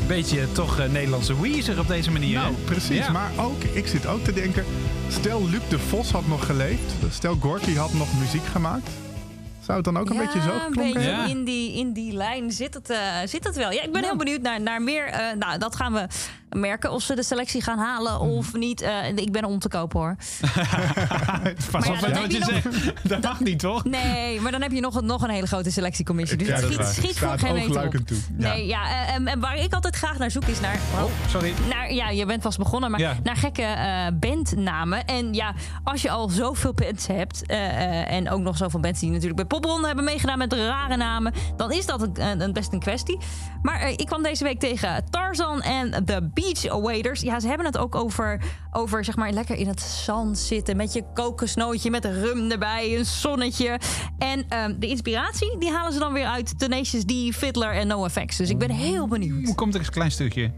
Beetje 0.08 0.52
toch 0.52 0.80
eh, 0.80 0.90
Nederlandse 0.90 1.42
Weezer 1.42 1.80
op 1.80 1.88
deze 1.88 2.12
manier. 2.12 2.36
Nou, 2.36 2.54
hè? 2.56 2.62
precies. 2.62 2.98
Ja. 2.98 3.12
Maar 3.12 3.32
ook, 3.40 3.64
ik 3.64 3.88
zit 3.88 4.06
ook 4.08 4.24
te 4.24 4.34
denken... 4.34 4.66
Stel 5.10 5.50
Luc 5.50 5.62
de 5.70 5.80
Vos 5.80 6.12
had 6.12 6.28
nog 6.28 6.46
geleefd. 6.46 6.94
Stel 7.10 7.36
Gorky 7.40 7.76
had 7.76 7.94
nog 7.94 8.08
muziek 8.20 8.46
gemaakt. 8.46 8.90
Zou 9.66 9.76
het 9.78 9.86
dan 9.86 9.98
ook 9.98 10.10
een 10.10 10.18
beetje 10.18 10.42
zo 10.42 10.52
beetje 10.70 11.00
Ja. 11.00 11.26
in, 11.26 11.44
die, 11.44 11.74
in 11.74 11.94
die 11.94 12.14
lijn 12.14 12.52
zit 12.52 12.74
het, 12.74 12.90
eh, 12.90 12.98
zit 13.26 13.44
het 13.44 13.56
wel. 13.56 13.72
Ja, 13.72 13.82
ik 13.82 13.92
ben 13.92 14.04
heel 14.04 14.16
benieuwd 14.16 14.42
naar, 14.42 14.62
naar 14.62 14.82
meer. 14.82 15.06
eh, 15.06 15.20
nou, 15.40 15.60
dat 15.60 15.76
gaan 15.76 15.94
we 15.94 16.08
merken 16.56 16.92
of 16.92 17.02
ze 17.02 17.16
de 17.16 17.24
selectie 17.24 17.62
gaan 17.62 17.78
halen 17.78 18.14
Mhm. 18.14 18.22
of 18.30 18.54
niet. 18.54 18.82
Eh, 18.82 18.92
ik 19.16 19.32
ben 19.32 19.46
om 19.46 19.60
te 19.60 19.68
kopen 19.68 20.00
hoor. 20.00 20.16
Pas 21.72 21.86
ja, 21.86 22.00
dan 22.00 22.14
wat 22.22 22.32
je 22.32 22.40
nog- 22.40 22.50
zegt. 22.50 22.94
Dat 23.10 23.22
mag 23.22 23.40
niet, 23.40 23.60
toch? 23.60 23.84
Nee, 23.86 24.42
maar 24.42 24.52
dan 24.52 24.62
heb 24.62 24.72
je 24.72 24.80
nog, 24.80 24.96
een- 24.96 25.06
nog 25.06 25.22
een 25.22 25.30
hele 25.30 25.48
grote 25.48 25.72
selectiecommissie. 25.72 26.38
Dus 26.38 26.48
Ja, 26.48 26.58
schiet, 26.58 26.76
waar. 26.78 26.86
schiet 26.94 27.20
voor 27.20 27.40
geen 27.40 27.54
meter 27.54 27.86
op. 27.86 27.96
toe. 27.96 28.18
Nee, 28.32 28.66
ja, 28.68 28.90
eh, 28.90 29.14
en, 29.16 29.28
en 29.28 29.40
waar 29.40 29.56
ik 29.58 29.74
altijd 29.74 29.96
graag 29.96 30.18
naar 30.18 30.32
zoek 30.32 30.46
is 30.46 30.60
naar... 30.60 30.80
Oh, 30.96 31.04
sorry. 31.30 31.54
Naar, 31.70 31.94
ja, 31.94 32.10
je 32.10 32.26
bent 32.26 32.42
vast 32.42 32.58
begonnen, 32.58 32.92
maar 32.92 33.18
naar 33.24 33.36
gekke 33.36 33.62
eh, 33.62 34.06
bandnamen. 34.20 35.06
En 35.06 35.34
ja, 35.34 35.54
als 35.84 36.02
je 36.02 36.10
al 36.10 36.30
zoveel 36.30 36.74
bands 36.74 37.08
hebt... 37.08 37.46
eh, 37.46 37.68
eh, 37.68 38.12
en 38.12 38.30
ook 38.30 38.42
nog 38.42 38.58
zoveel 38.58 38.80
bands 38.80 39.00
die 39.00 39.10
natuurlijk 39.10 39.36
bij 39.36 39.46
Popronde 39.46 39.88
hebben 39.88 40.06
meegedaan... 40.06 40.38
met 40.38 40.54
rare 40.54 40.98
namen, 40.98 41.34
dan 41.58 41.72
is 41.72 41.86
dat 41.86 42.02
een, 42.02 42.22
een, 42.22 42.42
een 42.42 42.54
best 42.54 42.74
een 42.74 42.80
kwestie. 42.80 43.18
Maar 43.62 43.80
eh, 43.80 43.92
ik 43.92 44.06
kwam 44.06 44.24
deze 44.24 44.44
week 44.44 44.60
tegen 44.60 45.04
Tarzan 45.10 45.62
en 45.62 46.06
The 46.06 46.30
Beach 46.44 46.82
Waders. 46.82 47.22
Ja, 47.22 47.40
ze 47.40 47.48
hebben 47.48 47.66
het 47.66 47.78
ook 47.78 47.96
over, 47.96 48.42
over 48.72 49.04
zeg 49.04 49.16
maar, 49.16 49.32
lekker 49.32 49.56
in 49.56 49.68
het 49.68 49.82
zand 49.82 50.38
zitten... 50.38 50.76
met 50.76 50.94
je 50.94 51.04
kokosnootje, 51.14 51.90
met 51.90 52.06
rum 52.06 52.52
erbij, 52.52 52.98
een 52.98 53.06
zonnetje. 53.06 53.80
En 54.18 54.46
ehm, 54.50 54.80
de 54.80 54.88
inspiratie, 54.88 55.58
die 55.60 55.72
halen 55.72 55.94
ze 55.94 56.00
dan 56.00 56.14
weer 56.14 56.26
uit 56.26 56.60
Tenacious 56.60 57.04
D, 57.04 57.36
Fiddler 57.36 57.72
en 57.72 57.88
NoFX. 57.88 58.38
Dus 58.38 58.50
ik 58.50 58.58
ben 58.58 58.70
heel 58.70 59.08
benieuwd. 59.08 59.46
Hoe 59.46 59.56
komt 59.56 59.74
er 59.74 59.80
eens 59.80 59.88
een 59.88 59.94
klein 59.94 60.12
stukje? 60.12 60.52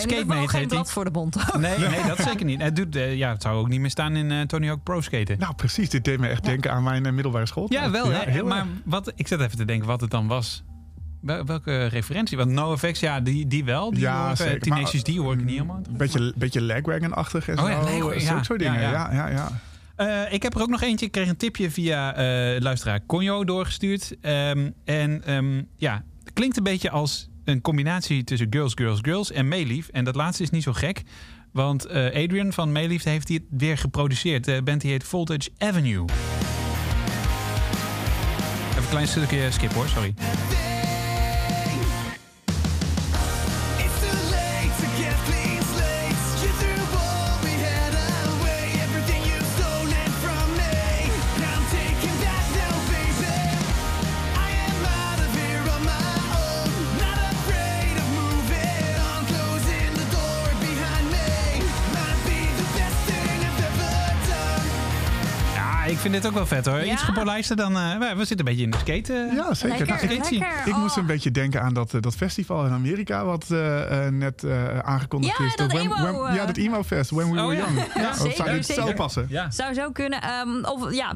Skatemate 0.00 0.48
geen 0.48 0.60
die. 0.60 0.68
blad 0.68 0.90
voor 0.92 1.04
de 1.04 1.10
bond. 1.10 1.36
Nee, 1.58 1.78
nee, 1.78 2.06
dat 2.06 2.18
zeker 2.28 2.44
niet. 2.44 2.62
Het, 2.62 2.76
doet, 2.76 2.96
eh, 2.96 3.16
ja, 3.16 3.30
het 3.32 3.42
zou 3.42 3.56
ook 3.58 3.68
niet 3.68 3.80
meer 3.80 3.90
staan 3.90 4.16
in 4.16 4.30
eh, 4.30 4.40
Tony 4.40 4.66
Hawk 4.66 4.82
Pro 4.82 5.00
Skaten. 5.00 5.38
Nou, 5.38 5.54
precies. 5.54 5.88
Dit 5.90 6.04
deed 6.04 6.18
me 6.20 6.28
echt 6.28 6.44
denken 6.44 6.72
aan 6.72 6.82
mijn 6.82 7.06
eh, 7.06 7.12
middelbare 7.12 7.46
school. 7.46 7.66
ja, 7.68 7.90
wel. 7.90 8.10
hè. 8.10 8.42
maar 8.42 8.66
wat, 8.84 9.12
ik 9.16 9.28
zat 9.28 9.40
even 9.40 9.56
te 9.56 9.64
denken 9.64 9.86
wat 9.86 10.00
het 10.00 10.10
dan 10.10 10.26
was. 10.26 10.62
Wel- 11.20 11.44
Welke 11.44 11.86
referentie? 11.86 12.36
Want 12.36 12.50
NoFX, 12.50 13.00
ja, 13.00 13.20
die, 13.20 13.46
die 13.46 13.64
wel. 13.64 13.90
Die 13.90 14.00
Ja, 14.00 14.22
hoor 14.22 14.32
ik, 14.32 14.38
eh, 14.38 14.46
zeker. 14.46 14.60
Tenacious 14.60 15.04
Maar, 15.04 15.14
D 15.14 15.16
hoor 15.18 15.32
ik 15.32 15.40
niet 15.44 15.50
helemaal. 15.50 15.80
Beetje, 15.90 16.32
beetje 16.36 16.62
lagwagon-achtig 16.62 17.48
en 17.48 17.58
Oh 17.58 17.64
zo. 17.64 17.70
ja, 17.70 17.76
Lagwagon, 17.76 18.20
Zulke 18.20 18.34
ja. 18.36 18.42
soort 18.42 18.58
dingen. 18.58 18.80
Ja, 18.80 18.90
Ja, 18.90 19.12
ja. 19.12 19.28
ja, 19.28 19.48
ja. 19.96 20.24
Eh, 20.26 20.32
ik 20.32 20.42
heb 20.42 20.54
er 20.54 20.60
ook 20.62 20.68
nog 20.68 20.82
eentje. 20.82 21.06
Ik 21.06 21.12
kreeg 21.12 21.28
een 21.28 21.36
tipje 21.36 21.70
via 21.70 22.14
eh, 22.14 22.60
luisteraar 22.60 23.00
Conjo 23.06 23.44
doorgestuurd. 23.44 24.14
Ehm, 24.20 24.70
en 24.84 25.24
ehm, 25.24 25.62
ja, 25.76 26.04
het 26.24 26.32
klinkt 26.32 26.56
een 26.56 26.62
beetje 26.62 26.90
als 26.90 27.28
een 27.50 27.60
combinatie 27.60 28.24
tussen 28.24 28.46
Girls, 28.50 28.72
Girls, 28.74 28.98
Girls 29.02 29.32
en 29.32 29.48
Meelief. 29.48 29.88
En 29.88 30.04
dat 30.04 30.14
laatste 30.14 30.42
is 30.42 30.50
niet 30.50 30.62
zo 30.62 30.72
gek. 30.72 31.02
Want 31.52 31.84
eh, 31.84 32.04
Adrian 32.06 32.52
van 32.52 32.72
Meelief 32.72 33.04
heeft 33.04 33.26
die 33.26 33.46
weer 33.50 33.78
geproduceerd. 33.78 34.44
De 34.44 34.62
band 34.62 34.80
die 34.80 34.90
heet 34.90 35.04
Voltage 35.04 35.50
Avenue. 35.58 36.04
Even 38.70 38.82
een 38.82 38.88
klein 38.88 39.08
stukje 39.08 39.50
skip 39.50 39.72
hoor, 39.72 39.88
sorry. 39.88 40.14
Vind 66.00 66.14
dit 66.14 66.26
ook 66.26 66.32
wel 66.34 66.46
vet 66.46 66.66
hoor. 66.66 66.78
Ja? 66.84 66.92
Iets 66.92 67.02
gepolijster 67.02 67.56
dan... 67.56 67.76
eh, 67.76 67.98
we, 67.98 68.12
we 68.16 68.24
zitten 68.24 68.38
een 68.38 68.44
beetje 68.44 68.62
in 68.62 68.70
de 68.70 68.78
skate. 68.78 69.12
eh, 69.30 69.36
Ja, 69.36 69.54
zeker. 69.54 69.68
Lekker, 69.68 69.86
Nou, 69.86 70.00
ik, 70.00 70.30
lekker. 70.30 70.66
ik 70.66 70.76
moest 70.76 70.94
Oh. 70.96 71.00
een 71.00 71.06
beetje 71.06 71.30
denken 71.30 71.62
aan 71.62 71.74
dat, 71.74 71.94
eh, 71.94 72.00
dat 72.00 72.14
festival 72.16 72.66
in 72.66 72.72
Amerika... 72.72 73.24
wat 73.24 73.46
net 74.10 74.44
eh, 74.44 74.78
aangekondigd 74.78 75.38
Ja, 75.38 75.44
is. 75.44 75.56
dat 75.56 75.72
When- 75.72 75.82
emo, 75.84 76.22
when- 76.22 76.34
ja, 76.34 76.46
dat 76.46 76.56
emo-fest, 76.56 77.10
When 77.10 77.30
We 77.32 77.40
Oh, 77.40 77.46
Were 77.46 77.56
ja. 77.56 77.64
Young. 77.66 77.92
Ja, 77.94 78.14
zou 78.14 78.30
zeker, 78.30 78.52
dit 78.52 78.66
zo 78.66 78.92
passen. 78.92 79.26
Ja. 79.28 79.50
Zou 79.50 79.74
zo 79.74 79.90
kunnen. 79.90 80.20
Ehm, 80.22 80.64
of 80.64 80.92
ja, 80.92 81.12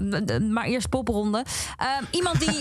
maar 0.51 0.65
eerst 0.65 0.89
popronde. 0.89 1.45
Ehm, 1.77 2.05
iemand 2.11 2.39
die, 2.41 2.57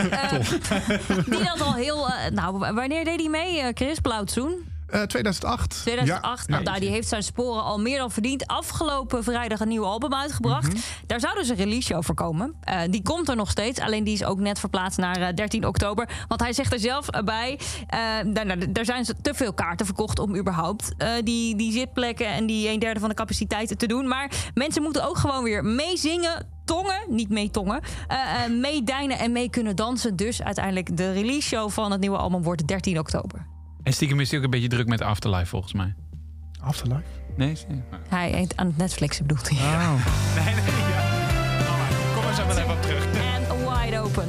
die 1.30 1.44
dat 1.44 1.62
al 1.62 1.74
heel. 1.74 2.08
nou, 2.34 2.58
wanneer 2.74 3.04
deed 3.06 3.20
hij 3.20 3.30
mee? 3.30 3.72
Chris 3.74 4.00
Blauwtsoen? 4.00 4.72
Eh, 4.88 5.02
2008. 5.02 5.82
2008. 5.82 6.48
Ja, 6.48 6.52
nou, 6.54 6.64
nou, 6.64 6.80
die 6.80 6.90
heeft 6.90 7.08
zijn 7.08 7.24
sporen 7.24 7.64
al 7.64 7.80
meer 7.80 7.98
dan 7.98 8.12
verdiend. 8.12 8.48
Afgelopen 8.48 9.24
vrijdag 9.24 9.60
een 9.60 9.68
nieuw 9.68 9.86
album 9.86 10.14
uitgebracht. 10.14 10.68
Mhm. 10.74 10.82
Daar 11.08 11.20
zou 11.20 11.36
dus 11.36 11.50
een 11.50 11.56
release 11.56 11.82
show 11.88 12.04
voor 12.04 12.16
komen. 12.16 12.54
Eh, 12.62 12.80
die 12.90 13.02
komt 13.02 13.30
er 13.30 13.36
nog 13.36 13.50
steeds. 13.52 13.80
Alleen 13.80 14.04
die 14.04 14.14
is 14.14 14.24
ook 14.24 14.40
net 14.40 14.60
verplaatst 14.60 14.98
naar 14.98 15.22
eh, 15.22 15.34
13 15.34 15.68
oktober. 15.68 16.10
Want 16.28 16.42
hij 16.42 16.54
zegt 16.54 16.74
er 16.74 16.80
zelf 16.80 17.08
eh, 17.10 17.24
bij. 17.24 17.60
eh, 17.88 18.00
daar, 18.34 18.46
nou, 18.46 18.72
daar 18.72 18.86
zijn 18.86 19.06
ze 19.06 19.14
te 19.22 19.34
veel 19.34 19.54
kaarten 19.54 19.86
verkocht 19.86 20.20
om 20.20 20.36
überhaupt 20.36 20.94
eh, 20.98 21.10
die, 21.24 21.56
die 21.56 21.72
zitplekken 21.72 22.28
en 22.28 22.46
die 22.46 22.70
een 22.70 22.80
derde 22.80 23.00
van 23.00 23.10
de 23.10 23.16
capaciteiten 23.16 23.78
te 23.78 23.88
doen. 23.88 24.08
Maar 24.08 24.32
mensen 24.54 24.82
moeten 24.84 25.08
ook 25.08 25.18
gewoon 25.18 25.44
weer 25.44 25.64
meezingen. 25.66 26.52
Tongen, 26.66 27.02
niet 27.08 27.30
meetongen, 27.30 27.82
eh 28.08 28.18
eh, 28.44 28.52
meedijnen 28.52 29.18
en 29.20 29.32
mee 29.32 29.50
kunnen 29.50 29.76
dansen. 29.76 30.16
Dus 30.16 30.44
uiteindelijk 30.44 30.98
de 30.98 31.12
release 31.12 31.48
show 31.48 31.70
van 31.70 31.92
het 31.92 32.00
nieuwe 32.02 32.18
album 32.18 32.44
wordt 32.44 32.68
13 32.68 33.00
oktober. 33.00 33.46
En 33.84 33.94
stiekem 33.94 34.20
is 34.20 34.30
hij 34.30 34.40
ook 34.40 34.46
een 34.46 34.52
beetje 34.52 34.68
druk 34.68 34.88
met 34.88 35.02
Afterlife 35.02 35.46
volgens 35.46 35.74
mij. 35.74 35.94
Afterlife. 36.62 37.04
Nee? 37.38 37.56
zie- 37.56 37.68
Hij 38.10 38.30
heet 38.32 38.58
aan 38.58 38.68
het 38.68 38.78
Netflixen 38.78 39.28
bedoelt 39.28 39.50
hij. 39.50 39.58
Oh. 39.58 39.94
Nee, 40.46 40.54
nee, 40.56 40.64
ja. 40.94 41.12
Kom 42.16 42.24
eens 42.30 42.58
even 42.58 42.72
op 42.76 42.82
terug. 42.82 43.06
En 43.06 43.42
wide 43.70 44.00
open. 44.00 44.28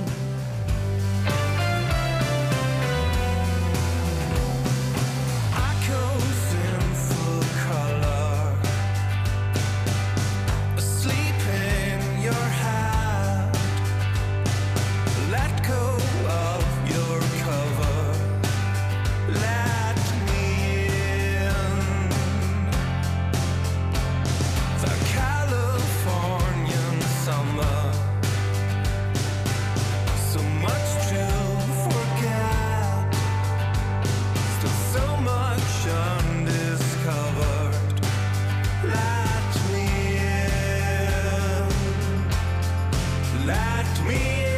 at 43.65 44.05
me. 44.07 44.54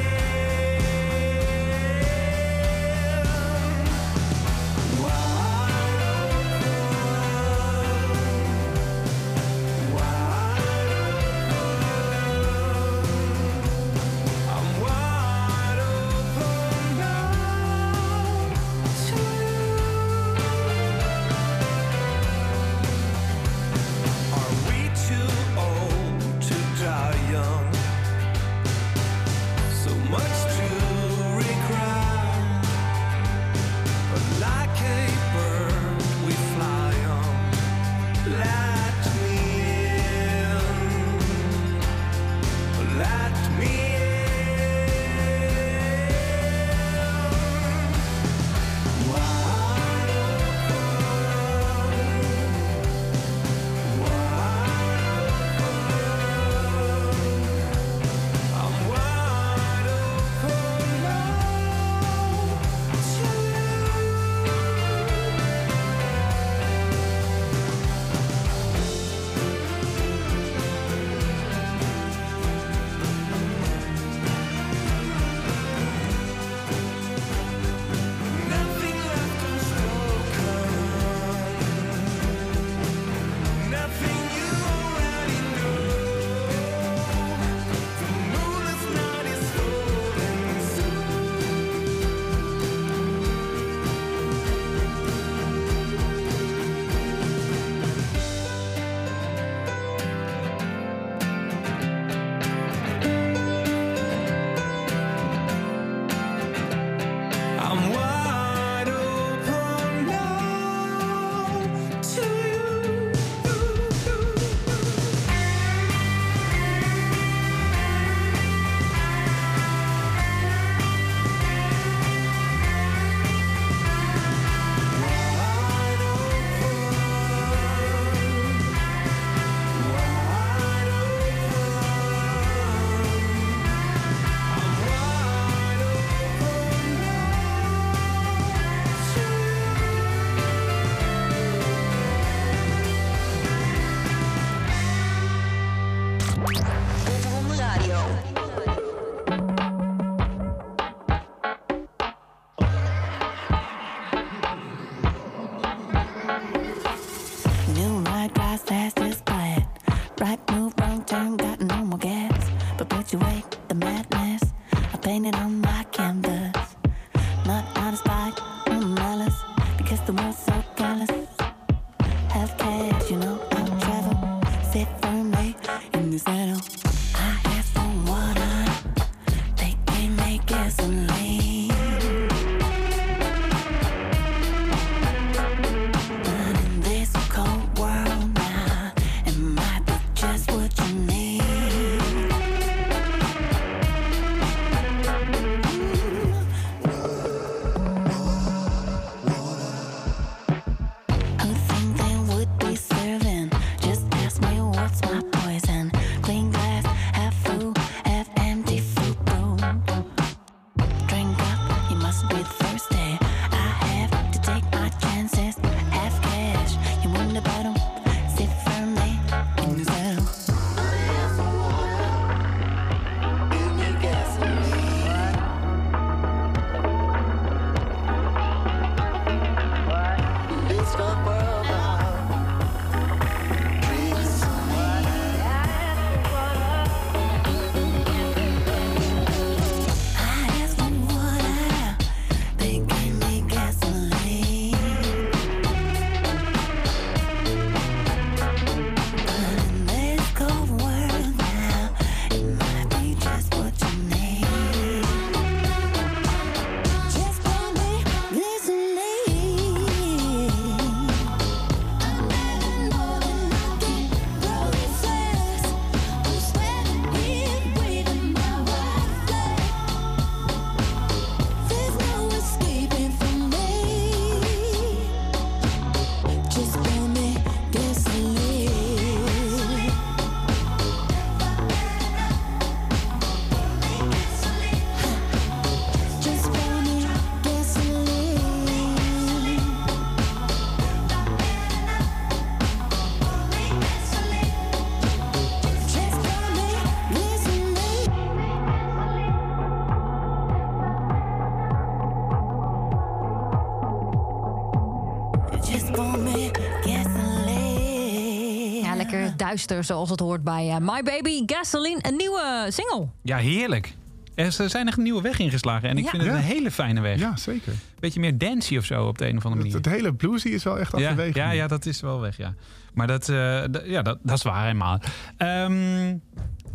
Zoals 309.81 310.11
het 310.11 310.21
hoort 310.21 310.43
bij 310.45 310.69
eh, 310.69 310.77
My 310.81 311.03
Baby 311.03 311.43
Gasoline. 311.47 311.99
Een 312.01 312.17
nieuwe 312.17 312.67
single. 312.69 313.07
Ja, 313.23 313.37
heerlijk. 313.37 313.95
Er 314.35 314.53
ze 314.53 314.69
zijn 314.69 314.87
echt 314.89 314.97
een 314.97 315.03
nieuwe 315.03 315.23
weg 315.23 315.39
ingeslagen. 315.39 315.89
En 315.89 315.97
ik 315.99 316.05
Ja. 316.05 316.11
vind 316.11 316.23
het 316.23 316.33
Ja. 316.33 316.39
een 316.39 316.45
hele 316.45 316.71
fijne 316.71 317.01
weg. 317.01 317.19
Ja, 317.19 317.37
zeker. 317.37 317.73
Beetje 318.01 318.21
meer 318.21 318.39
dancey 318.39 318.79
of 318.79 318.85
zo 318.85 319.07
op 319.07 319.19
de 319.19 319.29
een 319.29 319.37
of 319.37 319.45
andere 319.45 319.63
manier. 319.63 319.77
het 319.77 319.87
hele 319.87 320.15
bluesy 320.15 320.49
is 320.49 320.63
wel 320.65 320.79
echt 320.79 320.91
ja, 320.93 320.99
achterwege. 321.09 321.39
ja, 321.39 321.51
ja, 321.51 321.67
dat 321.67 321.87
is 321.87 322.01
wel 322.01 322.21
weg, 322.21 322.37
ja. 322.37 322.55
Maar 322.95 323.07
dat, 323.07 323.29
eh, 323.29 323.65
ja, 323.85 324.03
dat, 324.03 324.19
dat 324.23 324.37
is 324.37 324.43
waar 324.43 324.63
helemaal. 324.63 325.01
Ehm, 325.37 326.17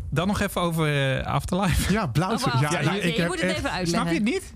dan 0.10 0.28
nog 0.28 0.40
even 0.42 0.62
over 0.62 1.18
eh, 1.20 1.26
Afterlife. 1.26 1.94
Ja, 1.94 2.08
blauw. 2.08 2.32
Over 2.32 2.52
ja, 2.62 2.68
ik 2.80 2.84
Ja, 2.86 2.94
je 2.94 3.12
heb 3.22 3.28
moet 3.28 3.42
het 3.42 3.50
echt- 3.50 3.58
even 3.58 3.72
uitleggen. 3.72 3.88
Snap 3.88 4.08
je 4.08 4.14
het 4.14 4.24
niet? 4.24 4.54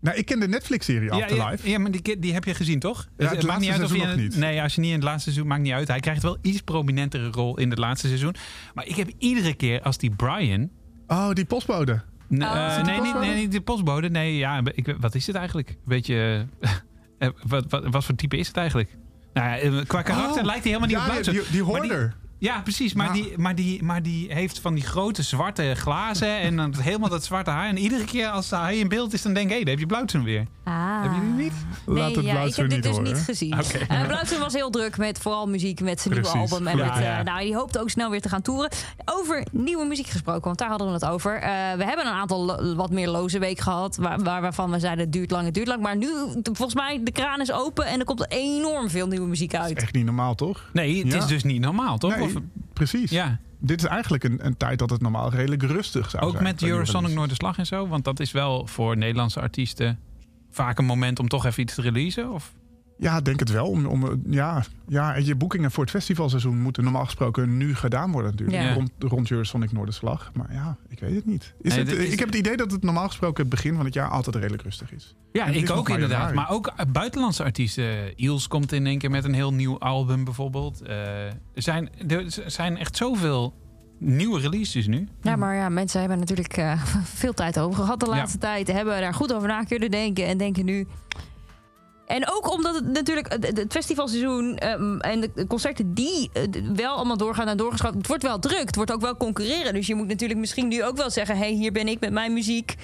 Nou, 0.00 0.16
ik 0.16 0.26
ken 0.26 0.40
de 0.40 0.48
Netflix-serie 0.48 1.08
Ja, 1.10 1.16
ja, 1.16 1.22
Afterlife. 1.24 1.70
ja, 1.70 1.78
maar 1.78 1.90
die, 1.90 2.18
die 2.18 2.32
heb 2.32 2.44
je 2.44 2.54
gezien, 2.54 2.78
toch? 2.78 3.08
Ja, 3.16 3.24
het 3.24 3.32
maakt 3.32 3.44
laatste 3.44 3.72
uit 3.72 3.82
of 3.82 3.96
je 3.96 4.06
nog 4.06 4.16
niet. 4.16 4.36
Nee, 4.36 4.62
als 4.62 4.74
je 4.74 4.80
niet 4.80 4.90
in 4.90 4.94
het 4.96 5.04
laatste 5.04 5.22
seizoen, 5.22 5.46
maakt 5.48 5.62
niet 5.62 5.72
uit. 5.72 5.88
Hij 5.88 6.00
krijgt 6.00 6.22
wel 6.22 6.38
iets 6.42 6.60
prominentere 6.60 7.30
rol 7.30 7.58
in 7.58 7.70
het 7.70 7.78
laatste 7.78 8.06
seizoen. 8.06 8.34
Maar 8.74 8.86
ik 8.86 8.96
heb 8.96 9.10
iedere 9.18 9.54
keer 9.54 9.82
als 9.82 9.98
die 9.98 10.10
Brian... 10.10 10.70
Oh, 11.06 11.30
die 11.32 11.44
postbode. 11.44 12.02
Nee, 12.28 12.48
Oh, 12.48 12.54
eh, 12.76 12.84
nee, 12.84 12.94
niet, 12.94 13.02
postbode? 13.02 13.26
nee, 13.26 13.34
niet 13.36 13.52
de 13.52 13.60
postbode. 13.60 14.10
Nee, 14.10 14.36
ja, 14.36 14.60
ik, 14.74 14.96
wat 15.00 15.14
is 15.14 15.26
het 15.26 15.36
eigenlijk? 15.36 15.76
Beetje... 15.84 16.46
eh, 17.18 17.28
wat, 17.42 17.64
wat, 17.68 17.84
wat 17.90 18.04
voor 18.04 18.14
type 18.14 18.36
is 18.36 18.46
het 18.46 18.56
eigenlijk? 18.56 18.96
Nou 19.32 19.48
ja, 19.48 19.58
eh, 19.58 19.86
qua 19.86 20.02
karakter 20.02 20.40
Oh, 20.40 20.46
lijkt 20.46 20.64
hij 20.64 20.72
helemaal 20.72 20.88
niet 20.88 21.24
ja, 21.24 21.30
op 21.32 21.44
die, 21.44 21.50
die- 21.50 21.62
hoorder. 21.62 22.14
Ja, 22.40 22.60
precies. 22.60 22.94
Maar, 22.94 23.12
die, 23.12 23.32
maar, 23.36 23.54
die, 23.54 23.82
maar 23.82 24.02
die 24.02 24.32
heeft 24.34 24.58
van 24.60 24.74
die 24.74 24.84
grote 24.84 25.22
zwarte 25.22 25.74
glazen 25.76 26.38
en 26.38 26.56
dan 26.56 26.74
helemaal 26.80 27.08
dat 27.08 27.24
zwarte 27.24 27.50
haar. 27.50 27.68
En 27.68 27.78
iedere 27.78 28.04
keer 28.04 28.28
als 28.28 28.50
hij 28.50 28.78
in 28.78 28.88
beeld 28.88 29.12
is, 29.12 29.22
dan 29.22 29.32
denk 29.34 29.50
ik, 29.50 29.52
hé, 29.56 29.60
daar 29.60 29.70
heb 29.70 29.78
je 29.78 29.86
Blauwtsen 29.86 30.22
weer. 30.24 30.46
Ah. 30.64 31.02
Heb 31.02 31.12
je 31.14 31.20
die 31.20 31.30
niet? 31.44 31.52
Nee, 31.86 31.96
Laat 31.96 32.14
het 32.14 32.24
ja, 32.24 32.40
ik 32.40 32.54
heb 32.54 32.70
dit 32.70 32.82
dus 32.82 32.90
horen. 32.96 33.12
niet 33.12 33.22
gezien. 33.22 33.52
Oké. 33.54 33.78
Eh, 33.78 34.06
Blauwtje 34.06 34.38
was 34.38 34.52
heel 34.52 34.70
druk 34.70 34.96
met 34.98 35.18
vooral 35.18 35.48
muziek, 35.48 35.80
met 35.80 36.00
zijn 36.00 36.14
nieuwe 36.14 36.28
album. 36.28 36.66
En 36.66 36.76
Ja, 36.76 36.84
met, 36.84 36.96
eh, 36.96 37.02
ja. 37.02 37.22
nou, 37.22 37.40
die 37.42 37.54
hoopt 37.54 37.78
ook 37.78 37.90
snel 37.90 38.10
weer 38.10 38.20
te 38.20 38.28
gaan 38.28 38.42
toeren. 38.42 38.70
Over 39.04 39.46
nieuwe 39.52 39.84
muziek 39.86 40.06
gesproken, 40.06 40.44
want 40.44 40.58
daar 40.58 40.68
hadden 40.68 40.86
we 40.86 40.92
het 40.92 41.04
over. 41.04 41.34
Eh, 41.34 41.40
we 41.76 41.84
hebben 41.84 42.06
een 42.06 42.12
aantal 42.12 42.74
wat 42.74 42.90
meer 42.90 43.08
loze 43.08 43.38
weken 43.38 43.62
gehad. 43.62 43.96
Waar, 43.96 44.18
waar, 44.22 44.40
waarvan 44.40 44.70
we 44.70 44.78
zeiden 44.78 45.04
het 45.04 45.12
duurt 45.12 45.30
lang, 45.30 45.44
het 45.44 45.54
duurt 45.54 45.68
lang. 45.68 45.82
Maar 45.82 45.96
nu, 45.96 46.08
volgens 46.42 46.74
mij, 46.74 47.00
de 47.04 47.12
kraan 47.12 47.40
is 47.40 47.52
open 47.52 47.86
en 47.86 47.98
er 47.98 48.04
komt 48.04 48.30
enorm 48.30 48.90
veel 48.90 49.06
nieuwe 49.06 49.26
muziek 49.26 49.54
uit. 49.54 49.76
Echt 49.78 49.94
niet 49.94 50.04
normaal, 50.04 50.34
toch? 50.34 50.68
Nee, 50.72 50.98
het 50.98 51.12
Ja. 51.12 51.18
is 51.18 51.26
dus 51.26 51.42
niet 51.44 51.60
normaal, 51.60 51.98
toch? 51.98 52.16
Nee, 52.16 52.29
Of- 52.36 52.42
precies. 52.72 53.10
ja, 53.10 53.38
Dit 53.58 53.82
is 53.82 53.88
eigenlijk 53.88 54.24
een, 54.24 54.46
een 54.46 54.56
tijd 54.56 54.78
dat 54.78 54.90
het 54.90 55.00
normaal 55.00 55.30
redelijk 55.30 55.62
rustig 55.62 56.10
zou 56.10 56.22
ook 56.24 56.30
zijn. 56.30 56.42
met 56.42 56.54
qua 56.56 56.64
nieuwe 56.64 56.78
Eurosonic 56.80 57.08
releases. 57.08 57.16
Noorderslag 57.18 57.58
en 57.58 57.66
zo. 57.66 57.88
Want 57.88 58.04
dat 58.04 58.20
is 58.20 58.32
wel 58.32 58.66
voor 58.66 58.96
Nederlandse 58.96 59.40
artiesten 59.40 59.98
vaak 60.50 60.78
een 60.78 60.84
moment 60.84 61.18
om 61.18 61.28
toch 61.28 61.44
even 61.46 61.62
iets 61.62 61.74
te 61.74 61.82
releasen. 61.82 62.32
Of? 62.32 62.52
Ja, 63.00 63.20
denk 63.20 63.40
het 63.40 63.50
wel. 63.50 63.66
Om, 63.66 63.86
om, 63.86 64.22
ja, 64.30 64.62
ja, 64.88 65.14
en 65.14 65.24
je 65.24 65.34
boekingen 65.34 65.70
voor 65.70 65.82
het 65.82 65.92
festivalseizoen 65.92 66.60
moeten 66.60 66.82
normaal 66.84 67.04
gesproken 67.04 67.56
nu 67.56 67.74
gedaan 67.74 68.12
worden 68.12 68.30
natuurlijk. 68.30 68.62
Ja. 68.62 68.72
Rond, 68.72 68.90
rond 68.98 69.30
Eurosonic 69.30 69.72
Noorderslag. 69.72 70.30
Maar 70.34 70.52
ja, 70.52 70.76
ik 70.88 70.98
weet 71.00 71.14
het 71.14 71.26
niet. 71.26 71.54
Is 71.60 71.70
Nee, 71.74 71.84
het, 71.84 71.92
is- 71.92 72.12
ik 72.12 72.18
heb 72.18 72.28
het 72.28 72.36
idee 72.38 72.56
dat 72.56 72.70
het 72.70 72.82
normaal 72.82 73.06
gesproken 73.06 73.40
het 73.40 73.50
begin 73.50 73.74
van 73.76 73.84
het 73.84 73.94
jaar 73.94 74.08
altijd 74.08 74.36
redelijk 74.36 74.62
rustig 74.62 74.92
is. 74.92 75.14
Ja, 75.32 75.46
is 75.46 75.56
ik 75.62 75.70
ook 75.70 75.88
maar 75.88 75.98
inderdaad. 76.00 76.28
januari. 76.28 76.34
Maar 76.36 76.50
ook 76.56 76.66
eh, 76.66 76.86
buitenlandse 76.92 77.42
artiesten. 77.44 78.12
Iels 78.20 78.48
komt 78.48 78.72
in 78.72 78.86
één 78.86 78.98
keer 78.98 79.10
met 79.10 79.24
een 79.24 79.34
heel 79.34 79.52
nieuw 79.54 79.78
album 79.78 80.24
bijvoorbeeld. 80.24 80.82
Eh, 80.82 81.24
er, 81.26 81.32
zijn, 81.54 81.88
er 82.08 82.24
zijn 82.46 82.76
echt 82.76 82.96
zoveel 82.96 83.54
nieuwe 83.98 84.40
releases 84.40 84.86
nu. 84.86 85.08
Ja, 85.22 85.36
maar 85.36 85.54
ja, 85.54 85.68
mensen 85.68 86.00
hebben 86.00 86.18
natuurlijk 86.18 86.56
eh, 86.56 86.84
veel 87.22 87.32
tijd 87.34 87.58
over 87.58 87.82
gehad 87.82 88.00
de 88.00 88.06
Ja. 88.06 88.12
laatste 88.16 88.38
tijd. 88.38 88.72
Hebben 88.72 89.00
daar 89.00 89.14
goed 89.14 89.32
over 89.34 89.48
na 89.48 89.62
kunnen 89.62 89.90
denken 89.90 90.26
en 90.26 90.38
denken 90.38 90.64
nu. 90.64 90.86
En 92.10 92.28
ook 92.28 92.52
omdat 92.52 92.74
het 92.74 92.86
natuurlijk 92.86 93.32
het, 93.32 93.58
het 93.58 93.72
festivalseizoen 93.72 94.56
ehm, 94.56 94.98
en 94.98 95.20
de 95.20 95.46
concerten 95.46 95.94
die 95.94 96.30
eh, 96.32 96.42
wel 96.74 96.96
allemaal 96.96 97.16
doorgaan 97.16 97.48
en 97.48 97.56
doorgeschoven. 97.56 97.98
Het 97.98 98.06
wordt 98.06 98.22
wel 98.22 98.38
druk, 98.38 98.66
het 98.66 98.76
wordt 98.76 98.92
ook 98.92 99.00
wel 99.00 99.16
concurreren. 99.16 99.74
Dus 99.74 99.86
je 99.86 99.94
moet 99.94 100.06
natuurlijk 100.06 100.40
misschien 100.40 100.68
nu 100.68 100.84
ook 100.84 100.96
wel 100.96 101.10
zeggen: 101.10 101.36
hé, 101.36 101.42
hey, 101.42 101.52
hier 101.52 101.72
ben 101.72 101.88
ik 101.88 102.00
met 102.00 102.12
mijn 102.12 102.32
muziek. 102.32 102.74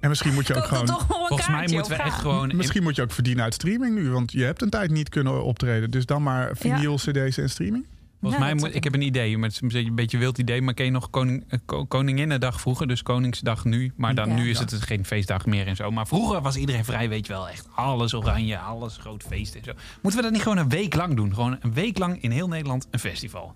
En 0.00 0.08
misschien 0.08 0.34
moet 0.34 0.46
je 0.46 0.54
ook 0.54 0.64
gewoon... 0.64 0.86
Volgens 1.08 1.48
mij 1.48 1.68
moeten 1.72 1.96
we 1.96 2.02
echt 2.02 2.18
gewoon... 2.18 2.56
Misschien 2.56 2.82
moet 2.82 2.96
je 2.96 3.02
ook 3.02 3.12
verdienen 3.12 3.44
uit 3.44 3.54
streaming 3.54 3.94
nu. 3.94 4.10
Want 4.10 4.32
je 4.32 4.44
hebt 4.44 4.62
een 4.62 4.70
tijd 4.70 4.90
niet 4.90 5.08
kunnen 5.08 5.44
optreden. 5.44 5.90
Dus 5.90 6.06
dan 6.06 6.22
maar 6.22 6.56
vinyl, 6.56 6.96
cd's 6.96 7.38
en 7.38 7.50
streaming. 7.50 7.86
Volgens 8.20 8.40
Ja, 8.42 8.46
mij 8.48 8.54
moet, 8.54 8.74
ik 8.74 8.84
heb 8.84 8.94
een 8.94 9.02
idee, 9.02 9.38
maar 9.38 9.48
het 9.48 9.62
is 9.62 9.74
een 9.84 9.94
beetje 9.94 10.16
een 10.16 10.22
wild 10.22 10.38
idee. 10.38 10.62
Maar 10.62 10.74
ken 10.74 10.84
je 10.84 10.90
nog 10.90 11.10
koning, 11.10 11.44
eh, 11.48 11.58
ko- 11.64 11.84
Koninginnedag 11.86 12.60
vroeger, 12.60 12.86
dus 12.88 13.02
Koningsdag 13.02 13.64
nu. 13.64 13.92
Maar 13.96 14.14
dan, 14.14 14.28
Ja. 14.28 14.34
nu 14.34 14.50
is 14.50 14.58
het 14.58 14.72
geen 14.74 15.04
feestdag 15.04 15.46
meer 15.46 15.66
en 15.66 15.76
zo. 15.76 15.90
Maar 15.90 16.06
vroeger 16.06 16.40
was 16.40 16.56
iedereen 16.56 16.84
vrij, 16.84 17.08
weet 17.08 17.26
je 17.26 17.32
wel. 17.32 17.48
Echt 17.48 17.68
alles 17.74 18.14
oranje, 18.14 18.58
alles 18.58 18.96
groot 18.96 19.22
feest 19.22 19.54
en 19.54 19.64
zo. 19.64 19.72
Moeten 20.02 20.20
we 20.20 20.26
dat 20.26 20.32
niet 20.32 20.42
gewoon 20.42 20.58
een 20.58 20.68
week 20.68 20.94
lang 20.94 21.16
doen? 21.16 21.34
Gewoon 21.34 21.56
een 21.60 21.72
week 21.72 21.98
lang 21.98 22.22
in 22.22 22.30
heel 22.30 22.48
Nederland 22.48 22.86
een 22.90 22.98
festival. 22.98 23.54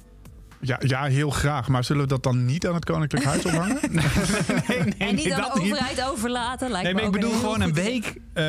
Ja, 0.60 0.76
ja, 0.80 1.04
heel 1.04 1.30
graag. 1.30 1.68
Maar 1.68 1.84
zullen 1.84 2.02
we 2.02 2.08
dat 2.08 2.22
dan 2.22 2.44
niet 2.44 2.66
aan 2.66 2.74
het 2.74 2.84
Koninklijk 2.84 3.24
Huis 3.24 3.44
ophangen? 3.44 3.78
nee, 3.90 4.04
nee, 4.78 4.94
En 4.98 5.14
niet 5.14 5.32
aan 5.32 5.40
dat 5.40 5.52
de 5.54 5.60
overheid 5.60 6.08
overlaten. 6.10 6.70
Lijkt 6.70 6.84
Nee, 6.84 6.94
maar 6.94 7.04
ik 7.04 7.10
bedoel 7.10 7.32
gewoon 7.38 7.60
een 7.60 7.72
week 7.74 8.16
eh, 8.32 8.44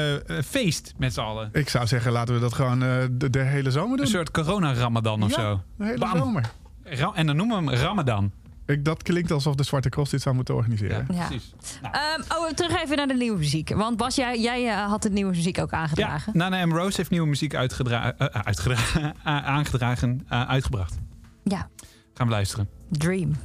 feest 0.45 0.93
met 0.97 1.13
z'n 1.13 1.19
allen. 1.19 1.49
Ik 1.53 1.69
zou 1.69 1.87
zeggen, 1.87 2.11
laten 2.11 2.33
we 2.33 2.39
dat 2.39 2.53
gewoon 2.53 2.83
eh, 2.83 2.97
de, 3.11 3.29
de 3.29 3.39
hele 3.39 3.71
zomer 3.71 3.97
doen. 3.97 4.05
Een 4.05 4.11
soort 4.11 4.31
corona-ramadan 4.31 5.23
of 5.23 5.29
Ja, 5.35 5.41
zo. 5.41 5.61
De 5.77 5.85
hele 5.85 5.97
Bam. 5.97 6.17
zomer. 6.17 6.49
Ra- 6.83 7.11
en 7.15 7.25
dan 7.25 7.35
noemen 7.35 7.65
we 7.65 7.71
hem 7.71 7.79
Ramadan. 7.81 8.31
Ik, 8.65 8.85
dat 8.85 9.03
klinkt 9.03 9.31
alsof 9.31 9.55
de 9.55 9.63
Zwarte 9.63 9.89
Cross 9.89 10.11
dit 10.11 10.21
zou 10.21 10.35
moeten 10.35 10.55
organiseren. 10.55 11.07
Ja. 11.13 11.25
precies. 11.27 11.53
Nou. 11.81 11.93
Ehm, 11.95 12.21
oh, 12.41 12.49
terug 12.49 12.83
even 12.83 12.97
naar 12.97 13.07
de 13.07 13.13
nieuwe 13.13 13.37
muziek. 13.37 13.69
Want 13.75 13.97
Bas, 13.97 14.15
jij, 14.15 14.39
jij 14.41 14.67
eh, 14.69 14.87
had 14.89 15.01
de 15.01 15.09
nieuwe 15.09 15.31
muziek 15.35 15.59
ook 15.59 15.71
Ja, 15.71 15.77
aangedragen. 15.77 16.37
Nana 16.37 16.65
M. 16.65 16.71
Rose 16.71 16.97
heeft 16.97 17.09
nieuwe 17.09 17.27
muziek 17.27 17.55
uitgedra- 17.55 18.13
uitgedra- 18.17 18.75
eh, 19.23 19.45
aangedragen, 19.45 20.25
eh, 20.29 20.49
uitgebracht. 20.49 20.97
Ja, 21.43 21.69
Gaan 22.21 22.29
we 22.29 22.35
luisteren. 22.35 22.69
Dream. 22.89 23.35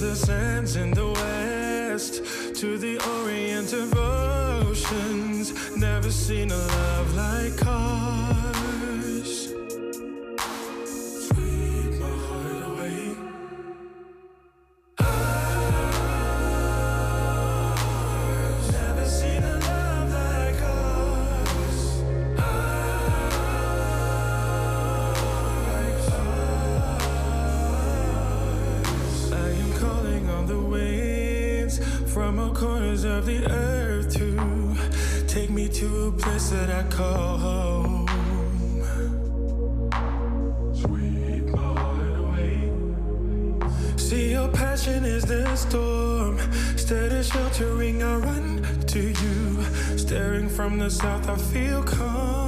The 0.00 0.16
sands 0.16 0.76
in 0.76 0.92
the 0.92 1.06
west 1.12 2.24
to 2.54 2.78
the 2.78 2.98
orient 3.20 3.74
of 3.74 3.94
oceans. 3.94 5.76
Never 5.76 6.10
seen 6.10 6.50
a 6.50 6.56
love 6.56 7.14
like 7.14 7.66
ours. 7.66 8.79
From 50.60 50.78
the 50.78 50.90
south, 50.90 51.26
I 51.26 51.36
feel 51.36 51.82
calm. 51.82 52.39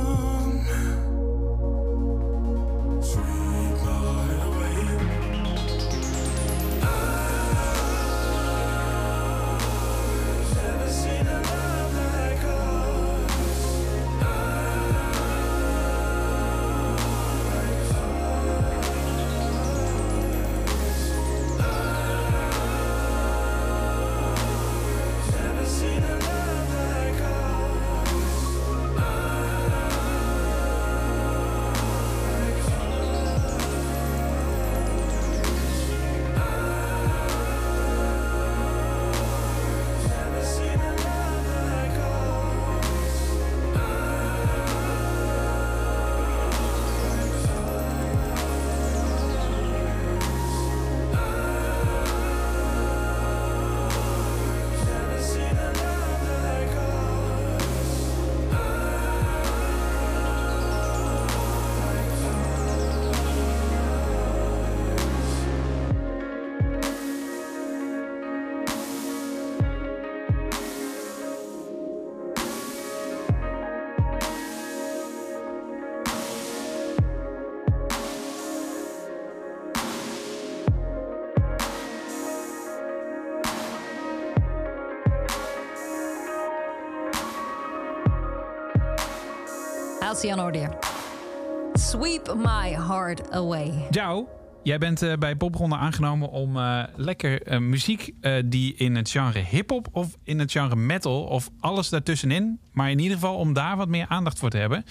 Order. 90.25 90.79
Sweep 91.73 92.35
my 92.37 92.77
heart 92.77 93.31
away. 93.31 93.87
Jou, 93.91 94.27
jij 94.63 94.79
bent 94.79 95.03
eh, 95.03 95.17
bij 95.17 95.37
Popronde 95.37 95.77
aangenomen 95.77 96.31
om 96.31 96.57
eh, 96.57 96.83
lekker 96.97 97.43
eh, 97.43 97.59
muziek 97.59 98.15
die 98.45 98.75
in 98.75 98.97
het 98.97 99.11
genre 99.11 99.39
hip-hop 99.39 99.89
of 99.93 100.17
in 100.25 100.39
het 100.39 100.53
genre 100.53 100.77
metal 100.77 101.23
of 101.23 101.51
alles 101.61 101.89
daartussenin, 101.89 102.61
maar 102.73 102.91
in 102.91 102.99
ieder 102.99 103.15
geval 103.17 103.37
om 103.37 103.53
daar 103.53 103.77
wat 103.77 103.89
meer 103.89 104.07
aandacht 104.09 104.39
voor 104.39 104.51
te 104.51 104.57
hebben. 104.57 104.85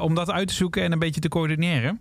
om 0.00 0.14
dat 0.14 0.30
uit 0.30 0.48
te 0.48 0.54
zoeken 0.54 0.82
en 0.82 0.92
een 0.92 0.98
beetje 0.98 1.20
te 1.20 1.28
coördineren. 1.28 2.00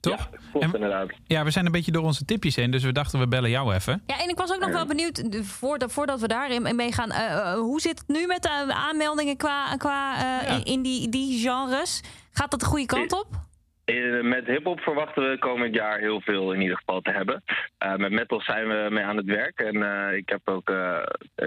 Toch? 0.00 0.28
Klopt 0.50 0.66
En- 0.66 0.74
inderdaad. 0.74 1.10
Ja, 1.26 1.44
we 1.44 1.50
zijn 1.50 1.66
een 1.66 1.72
beetje 1.72 1.92
door 1.92 2.02
onze 2.04 2.24
tipjes 2.24 2.56
heen, 2.56 2.70
dus 2.70 2.82
we 2.82 2.92
dachten 2.92 3.18
we 3.18 3.28
bellen 3.28 3.50
jou 3.50 3.74
even. 3.74 4.02
Ja, 4.06 4.20
en 4.22 4.28
ik 4.28 4.36
was 4.38 4.52
ook 4.52 4.60
nog 4.60 4.70
wel 4.70 4.86
benieuwd, 4.86 5.22
voordat, 5.42 5.92
voordat 5.92 6.20
we 6.20 6.28
daarin 6.28 6.76
meegaan, 6.76 7.10
eh, 7.10 7.36
eh, 7.52 7.54
hoe 7.58 7.80
zit 7.80 7.98
het 7.98 8.08
nu 8.08 8.26
met 8.26 8.42
de 8.42 8.72
aanmeldingen 8.74 9.36
qua, 9.36 9.76
qua 9.76 10.14
eh, 10.14 10.48
Ja. 10.48 10.54
in, 10.56 10.64
in 10.64 10.82
die, 10.82 11.08
die 11.08 11.40
genres? 11.40 12.00
Gaat 12.32 12.50
dat 12.50 12.60
de 12.60 12.66
goede 12.66 12.86
kant 12.86 13.12
op? 13.12 13.26
Eh, 13.86 14.20
Met 14.22 14.46
hip-hop 14.46 14.80
verwachten 14.80 15.30
we 15.30 15.38
komend 15.38 15.74
jaar 15.74 15.98
heel 15.98 16.20
veel 16.20 16.52
in 16.52 16.60
ieder 16.60 16.76
geval 16.76 17.00
te 17.00 17.10
hebben. 17.10 17.42
Eh, 17.78 17.94
met 17.96 18.10
metal 18.10 18.40
zijn 18.40 18.68
we 18.68 18.86
mee 18.90 19.04
aan 19.04 19.16
het 19.16 19.26
werk. 19.26 19.60
En 19.60 19.82
eh, 19.82 20.16
ik 20.16 20.28
heb 20.28 20.40
ook 20.48 20.70
eh, 20.70 20.98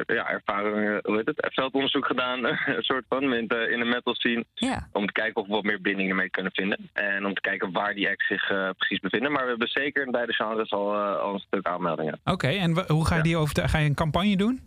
ja, 0.05 0.29
ervaring, 0.29 0.99
hoe 1.03 1.15
heet 1.15 1.25
het, 1.25 1.47
veldonderzoek 1.53 2.05
gedaan, 2.05 2.45
een 2.75 2.83
soort 2.83 3.05
van, 3.09 3.33
in 3.33 3.47
de, 3.47 3.69
in 3.71 3.79
de 3.79 3.85
metal 3.85 4.15
scene. 4.15 4.45
Ja. 4.53 4.87
Om 4.91 5.05
te 5.05 5.11
kijken 5.11 5.41
of 5.41 5.47
we 5.47 5.53
wat 5.53 5.63
meer 5.63 5.81
bindingen 5.81 6.15
mee 6.15 6.29
kunnen 6.29 6.51
vinden. 6.51 6.89
En 6.93 7.25
om 7.25 7.33
te 7.33 7.41
kijken 7.41 7.71
waar 7.71 7.93
die 7.93 8.09
acts 8.09 8.27
zich 8.27 8.47
precies 8.77 8.99
bevinden. 8.99 9.31
Maar 9.31 9.43
we 9.43 9.49
hebben 9.49 9.67
zeker 9.67 10.05
in 10.05 10.11
beide 10.11 10.33
genres 10.33 10.71
al, 10.71 10.95
al 10.97 11.33
een 11.33 11.39
stuk 11.39 11.67
aanmeldingen. 11.67 12.19
Oké, 12.23 12.47
en 12.47 12.85
hoe 12.87 13.05
ga 13.07 13.15
je 13.15 13.21
die 13.23 13.37
over? 13.37 13.53
te- 13.53 13.67
Ga 13.67 13.77
je 13.77 13.85
een 13.89 13.95
campagne 13.95 14.37
doen? 14.37 14.59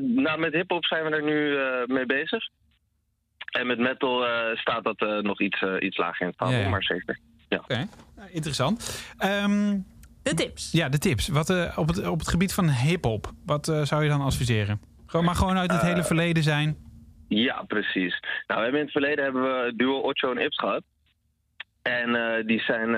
Nou, 0.00 0.38
met 0.38 0.52
hip-hop 0.52 0.84
zijn 0.84 1.04
we 1.04 1.10
er 1.10 1.22
nu 1.22 1.58
mee 1.94 2.06
bezig. 2.06 2.48
En 3.60 3.66
met 3.66 3.78
metal 3.78 4.26
eh, 4.26 4.56
staat 4.56 4.84
dat 4.84 5.00
eh, 5.00 5.18
nog 5.18 5.40
iets, 5.40 5.62
eh, 5.62 5.74
iets 5.80 5.96
lager 5.96 6.20
in 6.20 6.26
het 6.26 6.36
vaandel, 6.36 6.58
Ja, 6.58 6.64
ja. 6.64 6.70
maar 6.70 6.82
zeker. 6.82 7.18
Ja. 7.48 7.58
Oké, 7.58 7.88
nou, 8.16 8.30
interessant. 8.30 9.04
Ehm, 9.18 9.78
De 10.22 10.34
tips. 10.34 10.72
ja, 10.72 10.88
de 10.88 10.98
tips. 10.98 11.28
Wat, 11.28 11.50
eh, 11.50 11.78
op, 11.78 11.88
het, 11.88 12.06
op 12.06 12.18
het 12.18 12.28
gebied 12.28 12.54
van 12.54 12.70
hip-hop, 12.70 13.32
wat 13.46 13.68
eh, 13.68 13.82
zou 13.82 14.02
je 14.02 14.08
dan 14.08 14.20
adviseren? 14.20 14.80
Gewoon, 15.06 15.24
maar 15.24 15.34
gewoon 15.34 15.56
uit 15.58 15.72
het 15.72 15.82
hele 15.82 16.04
verleden 16.04 16.42
zijn. 16.42 16.76
Ja, 17.28 17.62
precies. 17.62 18.20
Nou, 18.46 18.58
we 18.58 18.62
hebben 18.62 18.72
in 18.80 18.84
het 18.84 18.92
verleden 18.92 19.24
hebben 19.24 19.42
we 19.42 19.72
duo 19.76 19.98
Ocho 20.00 20.30
en 20.30 20.38
Ips 20.44 20.58
gehad. 20.58 20.82
En 21.82 22.14
eh, 22.14 22.46
die, 22.46 22.60
zijn, 22.60 22.88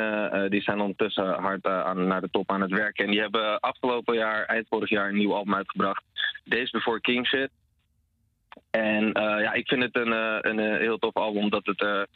die 0.51 0.63
zijn 0.63 0.81
ondertussen 0.81 1.35
hard 1.35 1.67
aan, 1.67 2.07
naar 2.07 2.21
de 2.21 2.31
top 2.31 2.51
aan 2.53 2.61
het 2.61 2.71
werken. 2.71 3.05
En 3.05 3.11
die 3.11 3.21
hebben 3.21 3.61
afgelopen 3.61 4.15
jaar, 4.17 4.45
eind 4.45 4.67
vorig 4.69 4.89
jaar, 4.91 5.09
een 5.09 5.17
nieuw 5.17 5.35
album 5.35 5.55
uitgebracht. 5.55 6.03
Days 6.45 6.71
Before 6.71 7.01
King 7.01 7.27
Shit. 7.27 7.51
En 8.71 9.13
eh, 9.13 9.43
ja, 9.43 9.53
ik 9.53 9.69
vind 9.69 9.83
het 9.83 9.97
een, 9.97 10.13
eh, 10.13 10.39
een 10.41 10.59
eh, 10.59 10.79
heel 10.79 10.99
tof 10.99 11.15
album, 11.15 11.43
omdat 11.43 11.67
het 11.67 12.09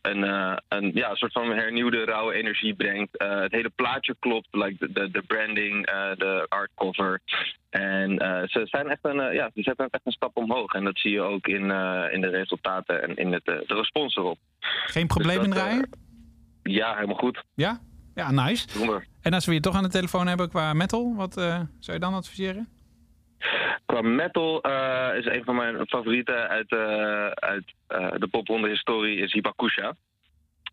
een, 0.00 0.22
een 0.68 0.90
ja, 0.94 1.14
soort 1.14 1.32
van 1.32 1.50
hernieuwde, 1.50 2.04
rauwe 2.04 2.34
energie 2.34 2.74
brengt. 2.74 3.10
Het 3.12 3.52
hele 3.52 3.70
plaatje 3.74 4.16
klopt, 4.18 4.48
like 4.50 4.76
de, 4.78 4.92
de, 4.92 5.10
de 5.10 5.22
branding, 5.22 5.86
de 6.16 6.46
artcover. 6.48 7.20
En 7.70 8.16
ze 8.48 8.60
zijn 8.64 8.88
echt 8.88 8.98
een, 9.02 9.32
ja, 9.34 9.50
ze 9.54 9.62
zetten 9.62 9.88
echt 9.90 10.06
een 10.06 10.12
stap 10.12 10.36
omhoog. 10.36 10.72
En 10.72 10.84
dat 10.84 10.98
zie 10.98 11.10
je 11.10 11.20
ook 11.20 11.46
in, 11.46 11.62
in 12.10 12.20
de 12.20 12.28
resultaten 12.30 13.02
en 13.02 13.16
in 13.16 13.32
het, 13.32 13.44
de 13.44 13.64
respons 13.66 14.16
erop. 14.16 14.38
Geen 14.86 15.06
probleem 15.06 15.42
Dus 15.42 15.54
draaien? 15.54 15.88
eh, 16.62 16.74
ja, 16.74 16.94
helemaal 16.94 17.16
goed. 17.16 17.44
Ja? 17.54 17.80
Ja, 18.14 18.30
nice. 18.30 18.68
En 19.22 19.32
als 19.32 19.46
we 19.46 19.52
je 19.52 19.60
toch 19.60 19.74
aan 19.74 19.82
de 19.82 19.88
telefoon 19.88 20.26
hebben 20.26 20.48
qua 20.48 20.72
metal, 20.72 21.14
wat 21.16 21.34
zou 21.34 21.68
je 21.92 21.98
dan 21.98 22.14
adviseren? 22.14 22.68
Qua 23.86 24.00
metal 24.00 24.62
eh, 24.62 25.18
is 25.18 25.26
een 25.26 25.44
van 25.44 25.56
mijn 25.56 25.86
favorieten 25.88 26.48
uit, 26.48 26.72
eh, 26.72 27.26
uit 27.26 27.64
eh, 27.86 28.10
de 28.18 28.26
popronde 28.30 28.68
historie 28.68 29.18
is 29.18 29.32
Hibakusha. 29.32 29.94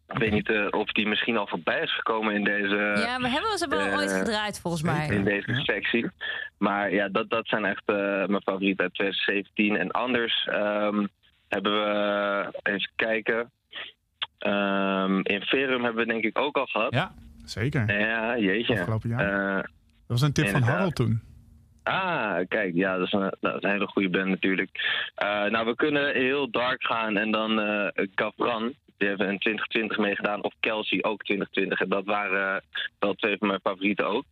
Ik 0.07 0.17
weet 0.17 0.31
niet 0.31 0.51
of 0.69 0.91
die 0.91 1.07
misschien 1.07 1.37
al 1.37 1.47
voorbij 1.47 1.81
is 1.81 1.95
gekomen 1.95 2.33
in 2.33 2.43
deze, 2.43 2.75
ja, 3.05 3.19
we 3.19 3.27
hebben 3.27 3.57
ze 3.57 3.67
wel 3.67 3.97
ooit 3.97 4.11
gedraaid 4.11 4.59
volgens 4.59 4.83
mij. 4.83 5.07
in 5.07 5.23
deze 5.23 5.53
sectie. 5.53 6.09
Maar 6.57 6.93
ja, 6.93 7.07
dat, 7.09 7.29
dat 7.29 7.47
zijn 7.47 7.65
echt 7.65 7.83
eh, 7.85 7.95
mijn 8.25 8.41
favorieten 8.41 8.83
uit 8.83 8.93
2017. 8.93 9.77
En 9.77 9.91
anders 9.91 10.45
ehm, 10.45 11.05
hebben 11.47 11.71
we, 11.71 12.59
even 12.63 12.89
kijken, 12.95 13.51
Ehm, 14.37 15.19
in 15.23 15.41
Verum 15.41 15.83
hebben 15.83 16.05
we 16.05 16.11
denk 16.11 16.23
ik 16.23 16.37
ook 16.39 16.57
al 16.57 16.65
gehad. 16.65 16.93
Ja, 16.93 17.13
zeker. 17.45 17.99
Ja, 17.99 18.37
jeetje. 18.37 18.79
Afgelopen 18.79 19.09
jaar. 19.09 19.49
Eh, 19.49 19.55
Dat 19.55 19.65
was 20.07 20.21
een 20.21 20.33
tip 20.33 20.47
van. 20.47 20.61
Harold 20.61 20.95
toen. 20.95 21.21
Ah, 21.87 22.39
kijk, 22.47 22.75
ja, 22.75 22.97
dat 22.97 23.07
is 23.07 23.13
een, 23.13 23.33
dat 23.39 23.55
is 23.55 23.63
een 23.63 23.69
hele 23.69 23.87
goede 23.87 24.09
band 24.09 24.27
natuurlijk. 24.27 24.69
Eh, 25.15 25.45
nou, 25.45 25.65
we 25.65 25.75
kunnen 25.75 26.13
heel 26.13 26.51
dark 26.51 26.83
gaan 26.83 27.17
en 27.17 27.31
dan 27.31 27.59
eh 27.59 28.07
Gavran. 28.15 28.73
Die 28.97 29.07
hebben 29.07 29.29
in 29.29 29.39
2020 29.39 29.97
meegedaan. 29.97 30.43
Of 30.43 30.53
Kelsey 30.59 31.03
ook 31.03 31.23
2020. 31.23 31.79
En 31.79 31.89
dat 31.89 32.05
waren 32.05 32.55
eh, 32.55 32.61
wel 32.99 33.13
twee 33.13 33.37
van 33.37 33.47
mijn 33.47 33.59
favorieten 33.63 34.07
ook. 34.07 34.23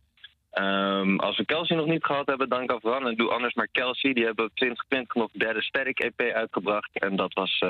Ehm, 0.50 1.16
als 1.16 1.36
we 1.36 1.44
Kelsey 1.44 1.76
nog 1.76 1.86
niet 1.86 2.04
gehad 2.04 2.26
hebben, 2.26 2.48
dan 2.48 2.70
Gavran. 2.70 3.08
En 3.08 3.14
doe 3.14 3.30
anders 3.30 3.54
maar 3.54 3.68
Kelsey. 3.72 4.12
Die 4.12 4.24
hebben 4.24 4.50
2020 4.54 5.14
nog 5.14 5.30
derde 5.32 5.62
Sterk 5.62 6.00
EP 6.00 6.20
uitgebracht. 6.20 6.90
En 6.92 7.16
dat 7.16 7.32
was 7.34 7.62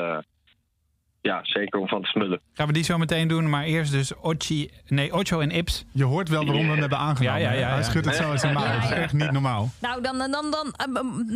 ja, 1.20 1.40
zeker 1.42 1.80
om 1.80 1.88
van 1.88 2.02
te 2.02 2.08
smullen. 2.08 2.40
Gaan 2.52 2.66
we 2.66 2.72
die 2.72 2.84
zo 2.84 2.98
meteen 2.98 3.28
doen, 3.28 3.50
maar 3.50 3.64
eerst 3.64 3.92
dus 3.92 4.14
Ochi, 4.14 4.70
nee, 4.86 5.14
Ocho 5.14 5.40
en 5.40 5.50
Ips. 5.50 5.84
Je 5.92 6.04
hoort 6.04 6.28
wel 6.28 6.44
waarom 6.44 6.64
we 6.64 6.70
hem 6.70 6.80
hebben 6.80 6.98
aangenomen. 6.98 7.40
Ja, 7.40 7.52
ja, 7.52 7.58
ja, 7.58 7.68
Hij 7.68 7.82
schudt 7.82 8.06
het 8.06 8.14
zo 8.14 8.36
zijn 8.36 8.54
mouw. 8.54 8.72
Dat 8.72 8.82
is 8.82 8.90
echt 8.90 9.12
niet 9.12 9.30
normaal. 9.30 9.68
Nou, 9.80 10.02
dan, 10.02 10.18
dan, 10.18 10.30
dan, 10.30 10.50
dan 10.50 10.72
eh, 10.72 10.86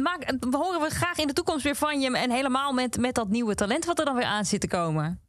maak, 0.02 0.36
we 0.40 0.56
horen 0.56 0.80
we 0.80 0.90
graag 0.90 1.18
in 1.18 1.26
de 1.26 1.32
toekomst 1.32 1.64
weer 1.64 1.76
van 1.76 2.00
je. 2.00 2.16
En 2.16 2.30
helemaal 2.30 2.72
met, 2.72 2.98
met 2.98 3.14
dat 3.14 3.28
nieuwe 3.28 3.54
talent 3.54 3.84
wat 3.84 3.98
er 3.98 4.04
dan 4.04 4.16
weer 4.16 4.24
aan 4.24 4.44
zit 4.44 4.60
te 4.60 4.68
komen. 4.68 5.20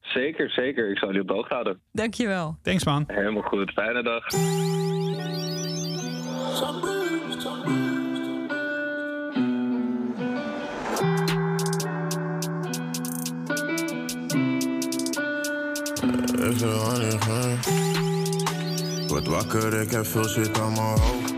Zeker, 0.00 0.50
zeker. 0.50 0.90
Ik 0.90 0.98
zal 0.98 1.08
jullie 1.08 1.22
op 1.22 1.28
de 1.28 1.34
hoogte 1.34 1.52
houden. 1.52 1.80
Dankjewel. 1.92 2.58
Thanks 2.62 2.84
man. 2.84 3.04
Helemaal 3.06 3.42
goed. 3.42 3.72
Fijne 3.72 4.02
dag. 4.02 4.24
Gaan. 16.58 17.58
Word 19.08 19.26
wakker, 19.26 19.80
ik 19.80 19.90
heb 19.90 20.06
veel 20.06 20.28
shit 20.28 20.60
aan 20.60 20.72
mijn 20.72 21.00
hoofd. 21.00 21.34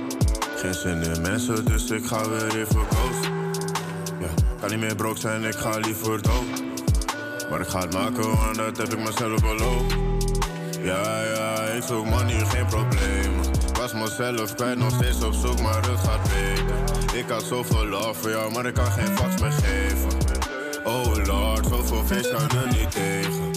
Geen 0.57 0.75
zin 0.75 1.03
in 1.03 1.21
mensen, 1.23 1.64
dus 1.64 1.91
ik 1.91 2.07
ga 2.07 2.29
weer 2.29 2.57
even 2.57 2.87
ghost. 2.91 3.31
Ja, 4.21 4.29
kan 4.61 4.71
niet 4.71 4.79
meer 4.79 4.95
broke 4.95 5.21
zijn, 5.21 5.45
ik 5.45 5.55
ga 5.55 5.79
liever 5.79 6.23
dood. 6.23 6.62
Maar 7.51 7.61
ik 7.61 7.69
ga 7.69 7.81
het 7.81 7.93
maken, 7.93 8.37
want 8.37 8.57
dat 8.57 8.77
heb 8.77 8.93
ik 8.93 8.99
mezelf 8.99 9.41
beloofd. 9.41 9.95
Ja, 10.83 11.23
ja, 11.23 11.61
ik 11.61 11.83
zoek 11.83 12.05
money, 12.05 12.45
geen 12.47 12.66
probleem. 12.66 13.33
Was 13.73 13.93
mezelf 13.93 14.55
kwijt, 14.55 14.79
nog 14.79 14.93
steeds 14.93 15.25
op 15.25 15.33
zoek, 15.33 15.61
maar 15.61 15.89
het 15.89 15.99
gaat 15.99 16.23
beter. 16.23 17.19
Ik 17.19 17.29
had 17.29 17.43
zoveel 17.43 17.87
love 17.87 18.14
voor 18.14 18.31
jou, 18.31 18.53
maar 18.53 18.66
ik 18.66 18.75
kan 18.75 18.93
geen 18.93 19.16
fax 19.16 19.41
meer 19.41 19.53
geven. 19.53 20.19
Oh 20.85 21.16
lord, 21.25 21.66
zoveel 21.66 22.03
feest 22.07 22.31
kan 22.31 22.59
er 22.59 22.66
niet 22.66 22.91
tegen. 22.91 23.47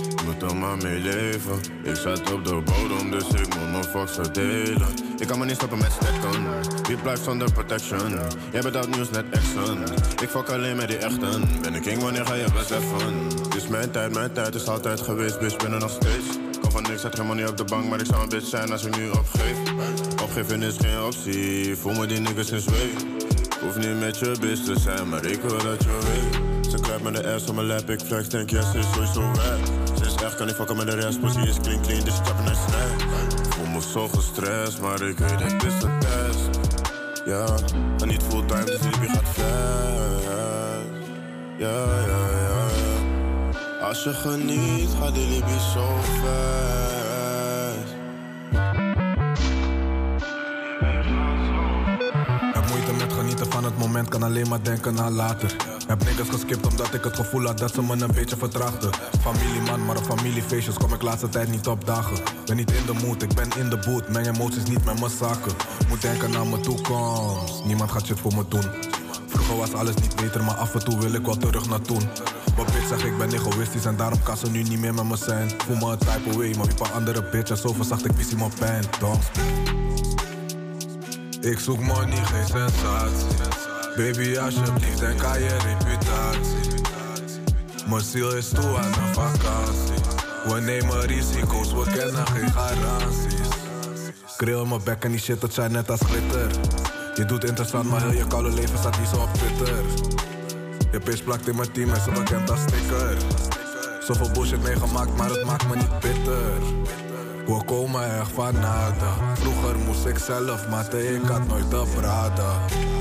Er 0.42 0.56
maar 0.56 0.78
mee 0.78 1.00
leven. 1.00 1.60
Ik 1.84 1.96
zat 1.96 2.34
op 2.34 2.46
de 2.46 2.62
bodem, 2.66 3.12
dus 3.12 3.28
ik 3.28 3.56
moet 3.56 3.72
mijn 3.72 3.84
fucks 3.84 4.12
verdelen. 4.12 4.88
Ik 5.20 5.28
kan 5.28 5.40
me 5.40 5.46
niet 5.46 5.56
stoppen 5.56 5.78
met 5.78 5.92
stekken. 5.92 6.44
Wie 6.88 6.98
blijft 6.98 7.24
zonder 7.24 7.52
protection? 7.52 8.20
Jij 8.52 8.62
bent 8.62 8.76
oud 8.76 8.96
nieuws 8.96 9.10
net 9.10 9.26
exen. 9.32 9.78
Ik 10.22 10.30
fuck 10.30 10.50
alleen 10.50 10.76
met 10.76 10.88
die 10.88 10.98
echten. 10.98 11.50
Ben 11.62 11.74
ik 11.74 11.82
king, 11.82 12.02
wanneer 12.02 12.26
ga 12.26 12.34
je 12.34 12.46
beseffen? 12.54 13.14
Het 13.44 13.56
is 13.56 13.68
mijn 13.68 13.92
tijd, 13.92 14.14
mijn 14.14 14.32
tijd 14.32 14.56
is 14.56 14.68
altijd 14.68 15.02
geweest, 15.02 15.40
bitch, 15.40 15.58
ben 15.58 15.74
er 15.74 15.80
nog 15.80 15.92
steeds. 15.92 16.26
Kom 16.62 16.72
van 16.72 16.84
niks, 16.84 17.02
zet 17.02 17.16
geen 17.16 17.26
money 17.26 17.48
op 17.48 17.58
de 17.58 17.64
bank, 17.64 17.86
maar 17.90 18.00
ik 18.00 18.06
zou 18.06 18.22
een 18.24 18.30
bitch 18.30 18.48
zijn 18.48 18.72
als 18.72 18.86
ik 18.86 18.98
nu 18.98 19.10
opgeef. 19.10 19.58
Opgeven 20.24 20.64
is 20.64 20.78
geen 20.78 21.02
optie, 21.02 21.76
voel 21.76 21.94
me 21.94 22.06
die 22.06 22.20
niggas 22.20 22.52
in 22.52 22.62
zweef. 22.62 22.94
Hoef 23.62 23.78
niet 23.78 24.00
met 24.00 24.20
je 24.20 24.36
bitch 24.40 24.64
te 24.64 24.80
zijn, 24.80 25.10
maar 25.10 25.26
ik 25.26 25.42
wil 25.42 25.58
dat 25.64 25.84
je 25.84 25.98
weet. 26.04 26.51
Met 27.04 27.16
de 27.16 27.34
ass 27.34 27.50
op 27.50 27.56
mijn 27.56 27.68
lap, 27.68 27.90
ik 27.90 28.00
flex, 28.02 28.30
denk 28.30 28.50
ja, 28.50 28.72
ze 28.72 28.78
is 28.78 28.86
sowieso 28.94 29.22
rap. 29.22 29.60
Ze 29.98 30.06
is 30.06 30.16
echt, 30.16 30.36
kan 30.36 30.46
niet 30.46 30.56
fucken 30.56 30.78
met 30.78 30.86
de 30.86 30.96
rest, 30.96 31.20
pussy 31.22 31.40
is 31.40 31.60
clean, 31.62 31.82
clean, 31.82 32.04
dus 32.04 32.14
chappen 32.14 32.46
en 32.46 32.56
snap. 32.56 33.02
Voel 33.50 33.66
me 33.66 33.82
zo 33.82 34.08
gestrest, 34.08 34.82
maar 34.82 35.02
ik 35.02 35.18
weet 35.18 35.42
het 35.42 35.64
is 35.64 35.84
een 35.84 36.00
test. 36.00 36.60
Ja, 37.26 37.46
en 38.00 38.08
niet 38.08 38.24
fulltime, 38.24 38.66
dus 38.66 38.80
die 38.80 39.10
gaat 39.10 39.24
fast. 39.24 39.42
Ja, 41.58 41.68
ja, 41.68 41.86
ja, 42.08 42.28
ja. 42.42 43.88
Als 43.88 44.04
je 44.04 44.14
geniet, 44.14 44.90
gaat 45.00 45.14
die 45.14 45.28
liefie 45.28 45.60
zo 45.74 46.00
fast. 46.22 46.80
Heb 52.54 52.70
moeite 52.70 52.94
met 52.94 53.14
genieten 53.14 53.52
van 53.52 53.64
het 53.64 53.78
moment, 53.78 54.10
kan 54.10 54.24
alleen 54.24 54.48
maar 54.50 54.64
denken 54.64 55.00
aan 55.00 55.14
later. 55.14 55.56
Heb 55.92 56.04
niggas 56.04 56.30
geskipt 56.30 56.68
omdat 56.68 56.94
ik 56.94 57.04
het 57.04 57.16
gevoel 57.16 57.46
had 57.46 57.58
dat 57.58 57.74
ze 57.74 57.82
me 57.82 57.94
een 57.94 58.12
beetje 58.14 58.38
vertrachten. 58.38 58.90
Familieman, 59.22 59.86
maar 59.86 59.98
op 59.98 60.04
familiefeestjes 60.04 60.76
kom 60.76 60.94
ik 60.94 61.02
laatste 61.02 61.30
tijd 61.30 61.50
niet 61.50 61.68
op 61.68 61.86
dagen. 61.86 62.18
Ben 62.46 62.56
niet 62.56 62.72
in 62.72 62.86
de 62.86 63.06
mood, 63.06 63.22
ik 63.22 63.34
ben 63.34 63.50
in 63.58 63.70
de 63.70 63.78
boot. 63.78 64.10
Meng 64.10 64.28
emoties 64.28 64.64
niet 64.64 64.86
met 64.86 65.00
mijn 65.00 65.12
zaken. 65.12 65.52
Moet 65.88 66.02
denken 66.02 66.36
aan 66.36 66.50
mijn 66.50 66.62
toekomst. 66.62 67.66
Niemand 67.66 67.92
gaat 67.92 68.06
shit 68.06 68.20
voor 68.20 68.36
me 68.36 68.46
doen. 68.48 68.64
Vroeger 69.28 69.58
was 69.58 69.74
alles 69.74 69.96
niet 69.96 70.16
beter, 70.16 70.44
maar 70.44 70.56
af 70.56 70.74
en 70.74 70.84
toe 70.84 71.00
wil 71.00 71.14
ik 71.14 71.26
wel 71.26 71.38
terug 71.38 71.70
naar 71.70 71.82
toen. 71.82 72.10
Mijn 72.56 72.68
bitch 72.74 72.88
zegt 72.88 73.04
ik 73.04 73.18
ben 73.18 73.34
egoïstisch 73.34 73.86
en 73.86 73.96
daarom 73.96 74.24
kan 74.24 74.38
ze 74.38 74.50
nu 74.50 74.64
niet 74.64 74.80
meer 74.80 74.94
met 74.94 75.06
me 75.10 75.18
zijn. 75.18 75.52
Voel 75.58 75.76
me 75.76 75.92
een 75.92 75.98
type 75.98 76.30
away, 76.34 76.54
maar 76.56 76.66
wie 76.66 76.86
een 76.86 76.92
andere 76.94 77.24
bitch 77.32 77.58
zo 77.58 77.74
verzacht 77.74 78.06
ik 78.06 78.12
visie 78.16 78.38
mijn 78.38 78.54
pijn. 78.60 78.84
Don't 79.00 79.32
ik 81.42 81.60
zoek 81.60 81.80
money, 81.80 82.26
geen 82.26 82.48
sensatie. 82.48 83.71
Baby, 84.02 84.38
alsjeblieft, 84.38 85.00
denk 85.00 85.24
aan 85.24 85.40
je 85.40 85.58
reputatie. 85.58 86.82
Mijn 87.88 88.02
ziel 88.02 88.36
is 88.36 88.50
toe 88.50 88.78
aan 88.78 88.86
een 88.86 89.14
vakantie. 89.14 90.04
We 90.46 90.60
nemen 90.62 91.06
risico's, 91.06 91.74
we 91.74 91.84
kennen 91.92 92.28
geen 92.28 92.52
garanties. 92.52 93.48
Kreel 94.38 94.66
mijn 94.66 94.84
bek 94.84 95.04
en 95.04 95.12
die 95.12 95.20
shit, 95.20 95.42
dat 95.42 95.54
zijn 95.54 95.72
net 95.72 95.90
als 95.92 96.00
glitter. 96.02 96.52
Je 97.16 97.26
doet 97.26 97.44
interessant, 97.44 97.90
maar 97.90 98.02
heel 98.02 98.12
je 98.12 98.28
koude 98.28 98.50
leven 98.50 98.78
staat 98.78 99.00
niet 99.00 99.08
zo 99.08 99.16
op 99.16 99.34
Twitter. 99.34 99.84
Je 100.92 101.00
bitch 101.00 101.24
plakt 101.24 101.48
in 101.48 101.56
mijn 101.56 101.72
team 101.72 101.90
en 101.90 102.02
ze 102.02 102.12
bekend 102.12 102.50
als 102.50 102.62
sticker. 102.62 103.18
Zoveel 104.00 104.32
bullshit 104.32 104.64
meegemaakt, 104.64 105.18
maar 105.18 105.30
het 105.30 105.46
maakt 105.46 105.68
me 105.68 105.76
niet 105.76 106.00
bitter. 106.00 106.60
We 107.46 107.64
komen 107.66 108.20
echt 108.20 108.32
van 108.32 108.54
nada. 108.54 109.14
Vroeger 109.34 109.78
moest 109.78 110.06
ik 110.06 110.18
zelf 110.18 110.68
matten, 110.70 111.16
ik 111.16 111.28
had 111.28 111.48
nooit 111.48 111.70
te 111.70 111.84
praten. 111.96 113.01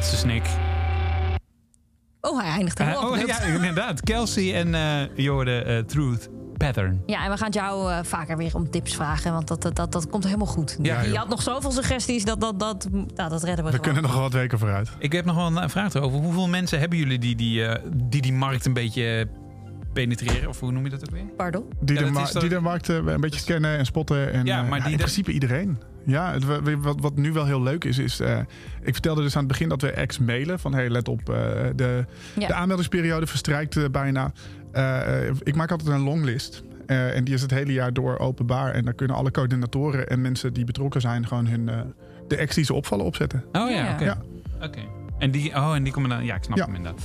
Laatste 0.00 0.18
snik. 0.18 0.46
Oh, 2.20 2.40
hij 2.40 2.50
eindigt 2.50 2.78
er 2.78 2.98
oh 2.98 3.18
ja, 3.26 3.40
inderdaad. 3.54 4.00
Kelsey 4.00 4.54
en 4.54 4.74
eh 4.74 5.26
eh, 5.66 5.84
Truth 5.84 6.28
Pattern. 6.56 7.02
Ja, 7.06 7.24
en 7.24 7.30
we 7.30 7.36
gaan 7.36 7.46
het 7.46 7.54
jou 7.54 7.92
eh, 7.92 7.98
vaker 8.02 8.36
weer 8.36 8.54
om 8.54 8.70
tips 8.70 8.94
vragen, 8.94 9.32
want 9.32 9.48
dat, 9.48 9.62
dat, 9.62 9.76
dat, 9.76 9.92
dat 9.92 10.08
komt 10.08 10.24
helemaal 10.24 10.46
goed. 10.46 10.78
Ja, 10.82 11.00
je 11.00 11.16
had 11.16 11.28
nog 11.28 11.42
zoveel 11.42 11.70
suggesties, 11.70 12.24
dat, 12.24 12.40
dat, 12.40 12.60
dat, 12.60 12.88
nou, 12.90 13.30
dat 13.30 13.42
redden 13.42 13.64
we, 13.64 13.70
We 13.70 13.76
gewoon. 13.76 13.80
kunnen 13.80 14.02
nog 14.02 14.12
wel 14.12 14.20
wat 14.20 14.32
weken 14.32 14.58
vooruit. 14.58 14.90
Ik 14.98 15.12
heb 15.12 15.24
nog 15.24 15.36
wel 15.36 15.62
een 15.62 15.70
vraag 15.70 15.94
erover. 15.94 16.18
Hoeveel 16.18 16.48
mensen 16.48 16.78
hebben 16.78 16.98
jullie 16.98 17.18
die 17.18 17.36
die, 17.36 17.64
eh, 17.64 17.84
die, 17.92 18.22
die 18.22 18.32
markt 18.32 18.66
een 18.66 18.72
beetje 18.72 19.28
penetreren? 19.92 20.48
Of 20.48 20.60
hoe 20.60 20.72
noem 20.72 20.84
je 20.84 20.90
dat 20.90 21.00
ook 21.02 21.10
weer? 21.10 21.24
Pardon? 21.36 21.64
Die, 21.80 21.98
Ja, 21.98 22.04
de, 22.04 22.10
ma- 22.10 22.30
die 22.40 22.48
de 22.48 22.60
markt 22.60 22.88
eh, 22.88 22.96
een 22.96 23.20
beetje 23.20 23.40
scannen 23.40 23.78
en 23.78 23.86
spotten. 23.86 24.32
En, 24.32 24.44
Ja, 24.46 24.62
eh, 24.62 24.68
maar 24.68 24.78
die 24.78 24.90
in 24.90 24.96
de- 24.96 25.02
principe 25.02 25.32
iedereen. 25.32 25.78
Ja, 26.06 26.32
het, 26.32 26.44
wat, 26.82 27.00
wat 27.00 27.16
nu 27.16 27.32
wel 27.32 27.46
heel 27.46 27.62
leuk 27.62 27.84
is, 27.84 27.98
is... 27.98 28.20
eh, 28.20 28.38
ik 28.82 28.92
vertelde 28.92 29.22
dus 29.22 29.32
aan 29.34 29.38
het 29.42 29.48
begin 29.48 29.68
dat 29.68 29.82
we 29.82 29.90
ex 29.90 30.18
mailen. 30.18 30.58
Van, 30.58 30.74
hey, 30.74 30.88
let 30.90 31.08
op, 31.08 31.20
eh, 31.30 31.34
de, 31.76 32.04
Ja. 32.38 32.46
de 32.46 32.54
aanmeldingsperiode 32.54 33.26
verstrijkt 33.26 33.90
bijna. 33.92 34.32
Ik 35.42 35.54
maak 35.54 35.70
altijd 35.70 35.88
een 35.88 36.00
longlist. 36.00 36.62
Eh, 36.86 37.16
en 37.16 37.24
die 37.24 37.34
is 37.34 37.42
het 37.42 37.50
hele 37.50 37.72
jaar 37.72 37.92
door 37.92 38.18
openbaar. 38.18 38.72
En 38.72 38.84
daar 38.84 38.94
kunnen 38.94 39.16
alle 39.16 39.30
coördinatoren 39.30 40.08
en 40.08 40.20
mensen 40.20 40.52
die 40.52 40.64
betrokken 40.64 41.00
zijn... 41.00 41.26
gewoon 41.26 41.46
hun, 41.46 41.70
de 42.28 42.36
ex 42.36 42.54
die 42.54 42.64
ze 42.64 42.74
opvallen 42.74 43.04
opzetten. 43.04 43.44
Oh 43.52 43.70
ja, 43.70 43.76
Ja. 43.84 43.92
oké. 43.92 44.04
Ja. 44.04 44.18
Oké. 44.62 44.80
En 45.18 45.30
die, 45.30 45.54
oh, 45.54 45.74
en 45.74 45.82
die 45.82 45.92
komen 45.92 46.10
dan. 46.10 46.24
Ja, 46.24 46.34
ik 46.34 46.42
snap 46.44 46.56
Ja. 46.58 46.64
hem 46.64 46.74
inderdaad. 46.74 47.02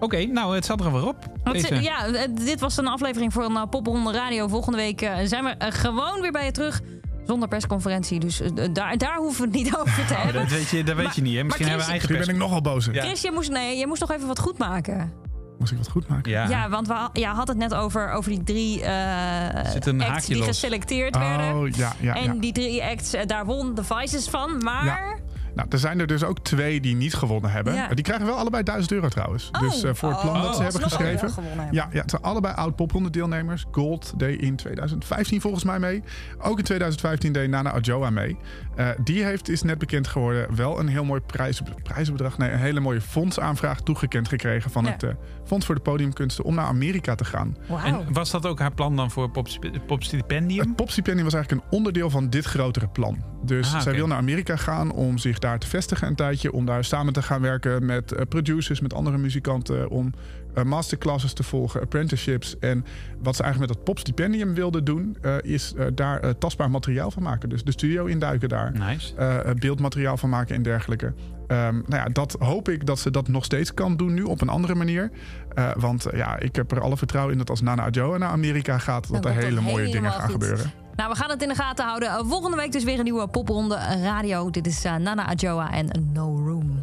Oké, 0.00 0.24
nou, 0.24 0.54
het 0.54 0.64
zat 0.64 0.80
er 0.80 0.92
weer 0.92 1.06
op. 1.06 1.16
Deze- 1.52 1.68
eh, 1.68 1.82
ja, 1.82 2.06
eh, 2.06 2.28
dit 2.44 2.60
was 2.60 2.76
een 2.76 2.86
aflevering 2.86 3.32
voor 3.32 3.44
een 3.44 3.52
uh, 3.52 3.62
Popronde 3.70 4.12
Radio. 4.12 4.48
Volgende 4.48 4.78
week 4.78 5.02
eh, 5.02 5.16
zijn 5.24 5.44
we 5.44 5.50
eh, 5.50 5.72
gewoon 5.72 6.20
weer 6.20 6.32
bij 6.32 6.44
je 6.44 6.50
terug. 6.52 6.80
Zonder 7.26 7.48
persconferentie. 7.48 8.20
Dus 8.20 8.40
eh, 8.40 8.50
daar, 8.72 8.98
daar 8.98 9.16
hoeven 9.16 9.40
we 9.50 9.58
het 9.58 9.64
niet 9.64 9.76
over 9.80 10.06
te 10.06 10.12
Oh, 10.14 10.22
hebben. 10.22 10.42
dat 10.42 10.50
weet 10.50 10.68
je, 10.68 10.84
dat 10.84 10.94
weet 10.96 11.04
Maar- 11.04 11.14
je 11.16 11.22
niet. 11.22 11.36
Hè? 11.36 11.44
Misschien 11.44 11.66
hebben 11.66 11.84
we 11.86 11.90
eigen 11.92 12.08
Misschien 12.10 12.34
ben 12.36 12.44
ik 12.44 12.50
pers. 12.50 12.62
nogal 12.62 12.74
boos. 12.74 12.88
Ja. 12.92 13.02
Chris, 13.02 13.20
je 13.22 13.30
moest, 13.32 13.50
nee, 13.50 13.76
je 13.76 13.86
moest 13.86 14.00
nog 14.00 14.10
even 14.10 14.26
wat 14.26 14.38
goed 14.38 14.58
maken. 14.58 15.12
Moest 15.58 15.72
ik 15.72 15.78
wat 15.78 15.88
goed 15.88 16.08
maken? 16.08 16.30
Ja. 16.30 16.48
Ja, 16.48 16.68
want 16.68 16.86
we 16.88 17.08
ja, 17.12 17.34
had 17.34 17.48
het 17.48 17.56
net 17.56 17.74
over, 17.74 18.10
over 18.12 18.30
die 18.30 18.42
drie 18.44 18.82
eh 18.82 19.74
een 19.84 20.02
acts 20.02 20.26
die 20.26 20.36
los. 20.36 20.46
geselecteerd 20.46 21.16
werden. 21.16 21.56
Oh, 21.56 21.68
ja, 21.68 21.92
ja, 22.00 22.14
en 22.14 22.34
ja. 22.34 22.40
die 22.40 22.52
drie 22.52 22.84
acts, 22.84 23.12
eh, 23.12 23.26
daar 23.26 23.44
won 23.46 23.74
The 23.74 23.84
Vices 23.84 24.28
van. 24.28 24.58
Maar 24.62 25.18
Nou, 25.58 25.70
er 25.70 25.78
zijn 25.78 26.00
er 26.00 26.06
dus 26.06 26.24
ook 26.24 26.38
twee 26.40 26.80
die 26.80 26.94
niet 26.96 27.14
gewonnen 27.14 27.50
hebben. 27.50 27.74
Ja. 27.74 27.88
Die 27.88 28.04
krijgen 28.04 28.26
wel 28.26 28.34
allebei 28.36 28.62
1000 28.62 28.92
euro 28.92 29.08
trouwens. 29.08 29.48
Oh. 29.52 29.60
Dus 29.60 29.82
eh, 29.82 29.94
voor 29.94 30.08
het 30.10 30.20
plan 30.20 30.36
Oh, 30.36 30.42
dat 30.42 30.56
ze 30.56 30.62
hebben 30.62 30.82
alsnog 30.82 31.00
geschreven. 31.06 31.44
hebben. 31.44 31.68
Ja, 31.74 31.88
ja, 31.92 32.00
het 32.00 32.10
zijn 32.10 32.22
allebei 32.22 32.54
oud 32.54 32.76
popronde 32.76 33.10
deelnemers. 33.10 33.64
Gold 33.70 34.12
deed 34.16 34.40
in 34.40 34.56
2015 34.56 35.40
volgens 35.40 35.64
mij 35.64 35.78
mee. 35.78 36.02
Ook 36.38 36.58
in 36.58 36.64
2015 36.64 37.32
deed 37.32 37.48
Nana 37.50 37.70
Adjoa 37.72 38.10
mee. 38.10 38.36
Eh, 38.76 38.88
die 39.04 39.24
heeft, 39.24 39.48
is 39.48 39.62
net 39.62 39.78
bekend 39.78 40.06
geworden, 40.08 40.56
wel 40.56 40.78
een 40.80 40.88
heel 40.88 41.04
mooi 41.04 41.20
prijs, 41.20 41.60
prijzenbedrag. 41.82 42.38
Nee, 42.38 42.50
een 42.50 42.58
hele 42.58 42.80
mooie 42.80 43.00
fondsaanvraag 43.00 43.80
toegekend 43.80 44.28
gekregen 44.28 44.70
van 44.70 44.84
Ja. 44.84 44.90
het 44.90 45.02
eh, 45.02 45.10
Fonds 45.44 45.66
voor 45.66 45.74
de 45.74 45.80
Podiumkunsten 45.80 46.44
om 46.44 46.54
naar 46.54 46.66
Amerika 46.66 47.14
te 47.14 47.24
gaan. 47.24 47.56
En 47.84 48.12
was 48.12 48.30
dat 48.30 48.46
ook 48.46 48.58
haar 48.58 48.72
plan 48.74 48.96
dan 48.96 49.10
voor 49.10 49.30
Pop, 49.30 49.48
Popstipendium? 49.86 50.66
Het 50.66 50.76
popstipendium 50.76 51.24
was 51.24 51.34
eigenlijk 51.34 51.64
een 51.64 51.70
onderdeel 51.76 52.10
van 52.10 52.30
dit 52.30 52.44
grotere 52.44 52.88
plan. 52.88 53.24
Dus 53.44 53.74
Ah, 53.74 53.80
zij 53.80 53.92
wil 53.94 54.06
naar 54.06 54.18
Amerika 54.18 54.56
gaan 54.56 54.92
om 54.92 55.18
zich 55.18 55.38
daar 55.38 55.47
te 55.56 55.66
vestigen 55.66 56.08
een 56.08 56.14
tijdje. 56.14 56.52
Om 56.52 56.66
daar 56.66 56.84
samen 56.84 57.12
te 57.12 57.22
gaan 57.22 57.40
werken 57.40 57.86
met 57.86 58.12
eh, 58.12 58.22
producers, 58.28 58.80
met 58.80 58.94
andere 58.94 59.18
muzikanten. 59.18 59.88
Om 59.88 60.12
eh, 60.54 60.64
masterclasses 60.64 61.32
te 61.32 61.42
volgen, 61.42 61.80
apprenticeships. 61.80 62.58
En 62.58 62.84
wat 63.22 63.36
ze 63.36 63.42
eigenlijk 63.42 63.58
met 63.72 63.78
dat 63.80 63.94
popstipendium 63.94 64.54
wilde 64.54 64.82
doen... 64.82 65.16
eh, 65.22 65.34
is 65.42 65.74
eh, 65.76 65.86
daar 65.94 66.20
eh, 66.20 66.30
tastbaar 66.30 66.70
materiaal 66.70 67.10
van 67.10 67.22
maken. 67.22 67.48
Dus 67.48 67.64
de 67.64 67.72
studio 67.72 68.04
induiken 68.04 68.48
daar. 68.48 68.72
Nice. 68.78 69.14
eh, 69.16 69.38
eh, 69.50 69.54
beeldmateriaal 69.56 70.16
van 70.16 70.28
maken 70.28 70.54
en 70.54 70.62
dergelijke. 70.62 71.12
Ehm, 71.48 71.74
nou 71.74 72.02
ja, 72.02 72.04
dat 72.04 72.36
hoop 72.38 72.68
ik 72.68 72.86
dat 72.86 72.98
ze 72.98 73.10
dat 73.10 73.28
nog 73.28 73.44
steeds 73.44 73.74
kan 73.74 73.96
doen 73.96 74.14
nu 74.14 74.22
op 74.22 74.40
een 74.40 74.48
andere 74.48 74.74
manier. 74.74 75.10
Eh, 75.54 75.70
want 75.76 76.06
eh, 76.06 76.18
ja, 76.18 76.38
ik 76.38 76.56
heb 76.56 76.70
er 76.72 76.80
alle 76.80 76.96
vertrouwen 76.96 77.32
in 77.32 77.38
dat 77.38 77.50
als 77.50 77.60
Nana 77.60 77.84
Adjoa 77.84 78.16
naar 78.16 78.28
Amerika 78.30 78.78
gaat... 78.78 79.12
dat 79.12 79.22
Dan 79.22 79.32
er 79.32 79.42
hele 79.42 79.60
mooie 79.60 79.90
dingen 79.90 80.12
gaan 80.12 80.20
goed. 80.30 80.32
gebeuren. 80.32 80.72
Nou, 80.94 81.10
we 81.10 81.16
gaan 81.16 81.30
het 81.30 81.42
in 81.42 81.48
de 81.48 81.54
gaten 81.54 81.84
houden. 81.84 82.26
Volgende 82.26 82.56
week 82.56 82.72
dus 82.72 82.84
weer 82.84 82.98
een 82.98 83.04
nieuwe 83.04 83.26
popronde 83.28 83.74
radio. 84.02 84.50
Dit 84.50 84.66
is 84.66 84.82
Nana 84.82 85.26
Adjoa 85.26 85.72
en 85.72 86.10
No 86.12 86.36
Room. 86.36 86.82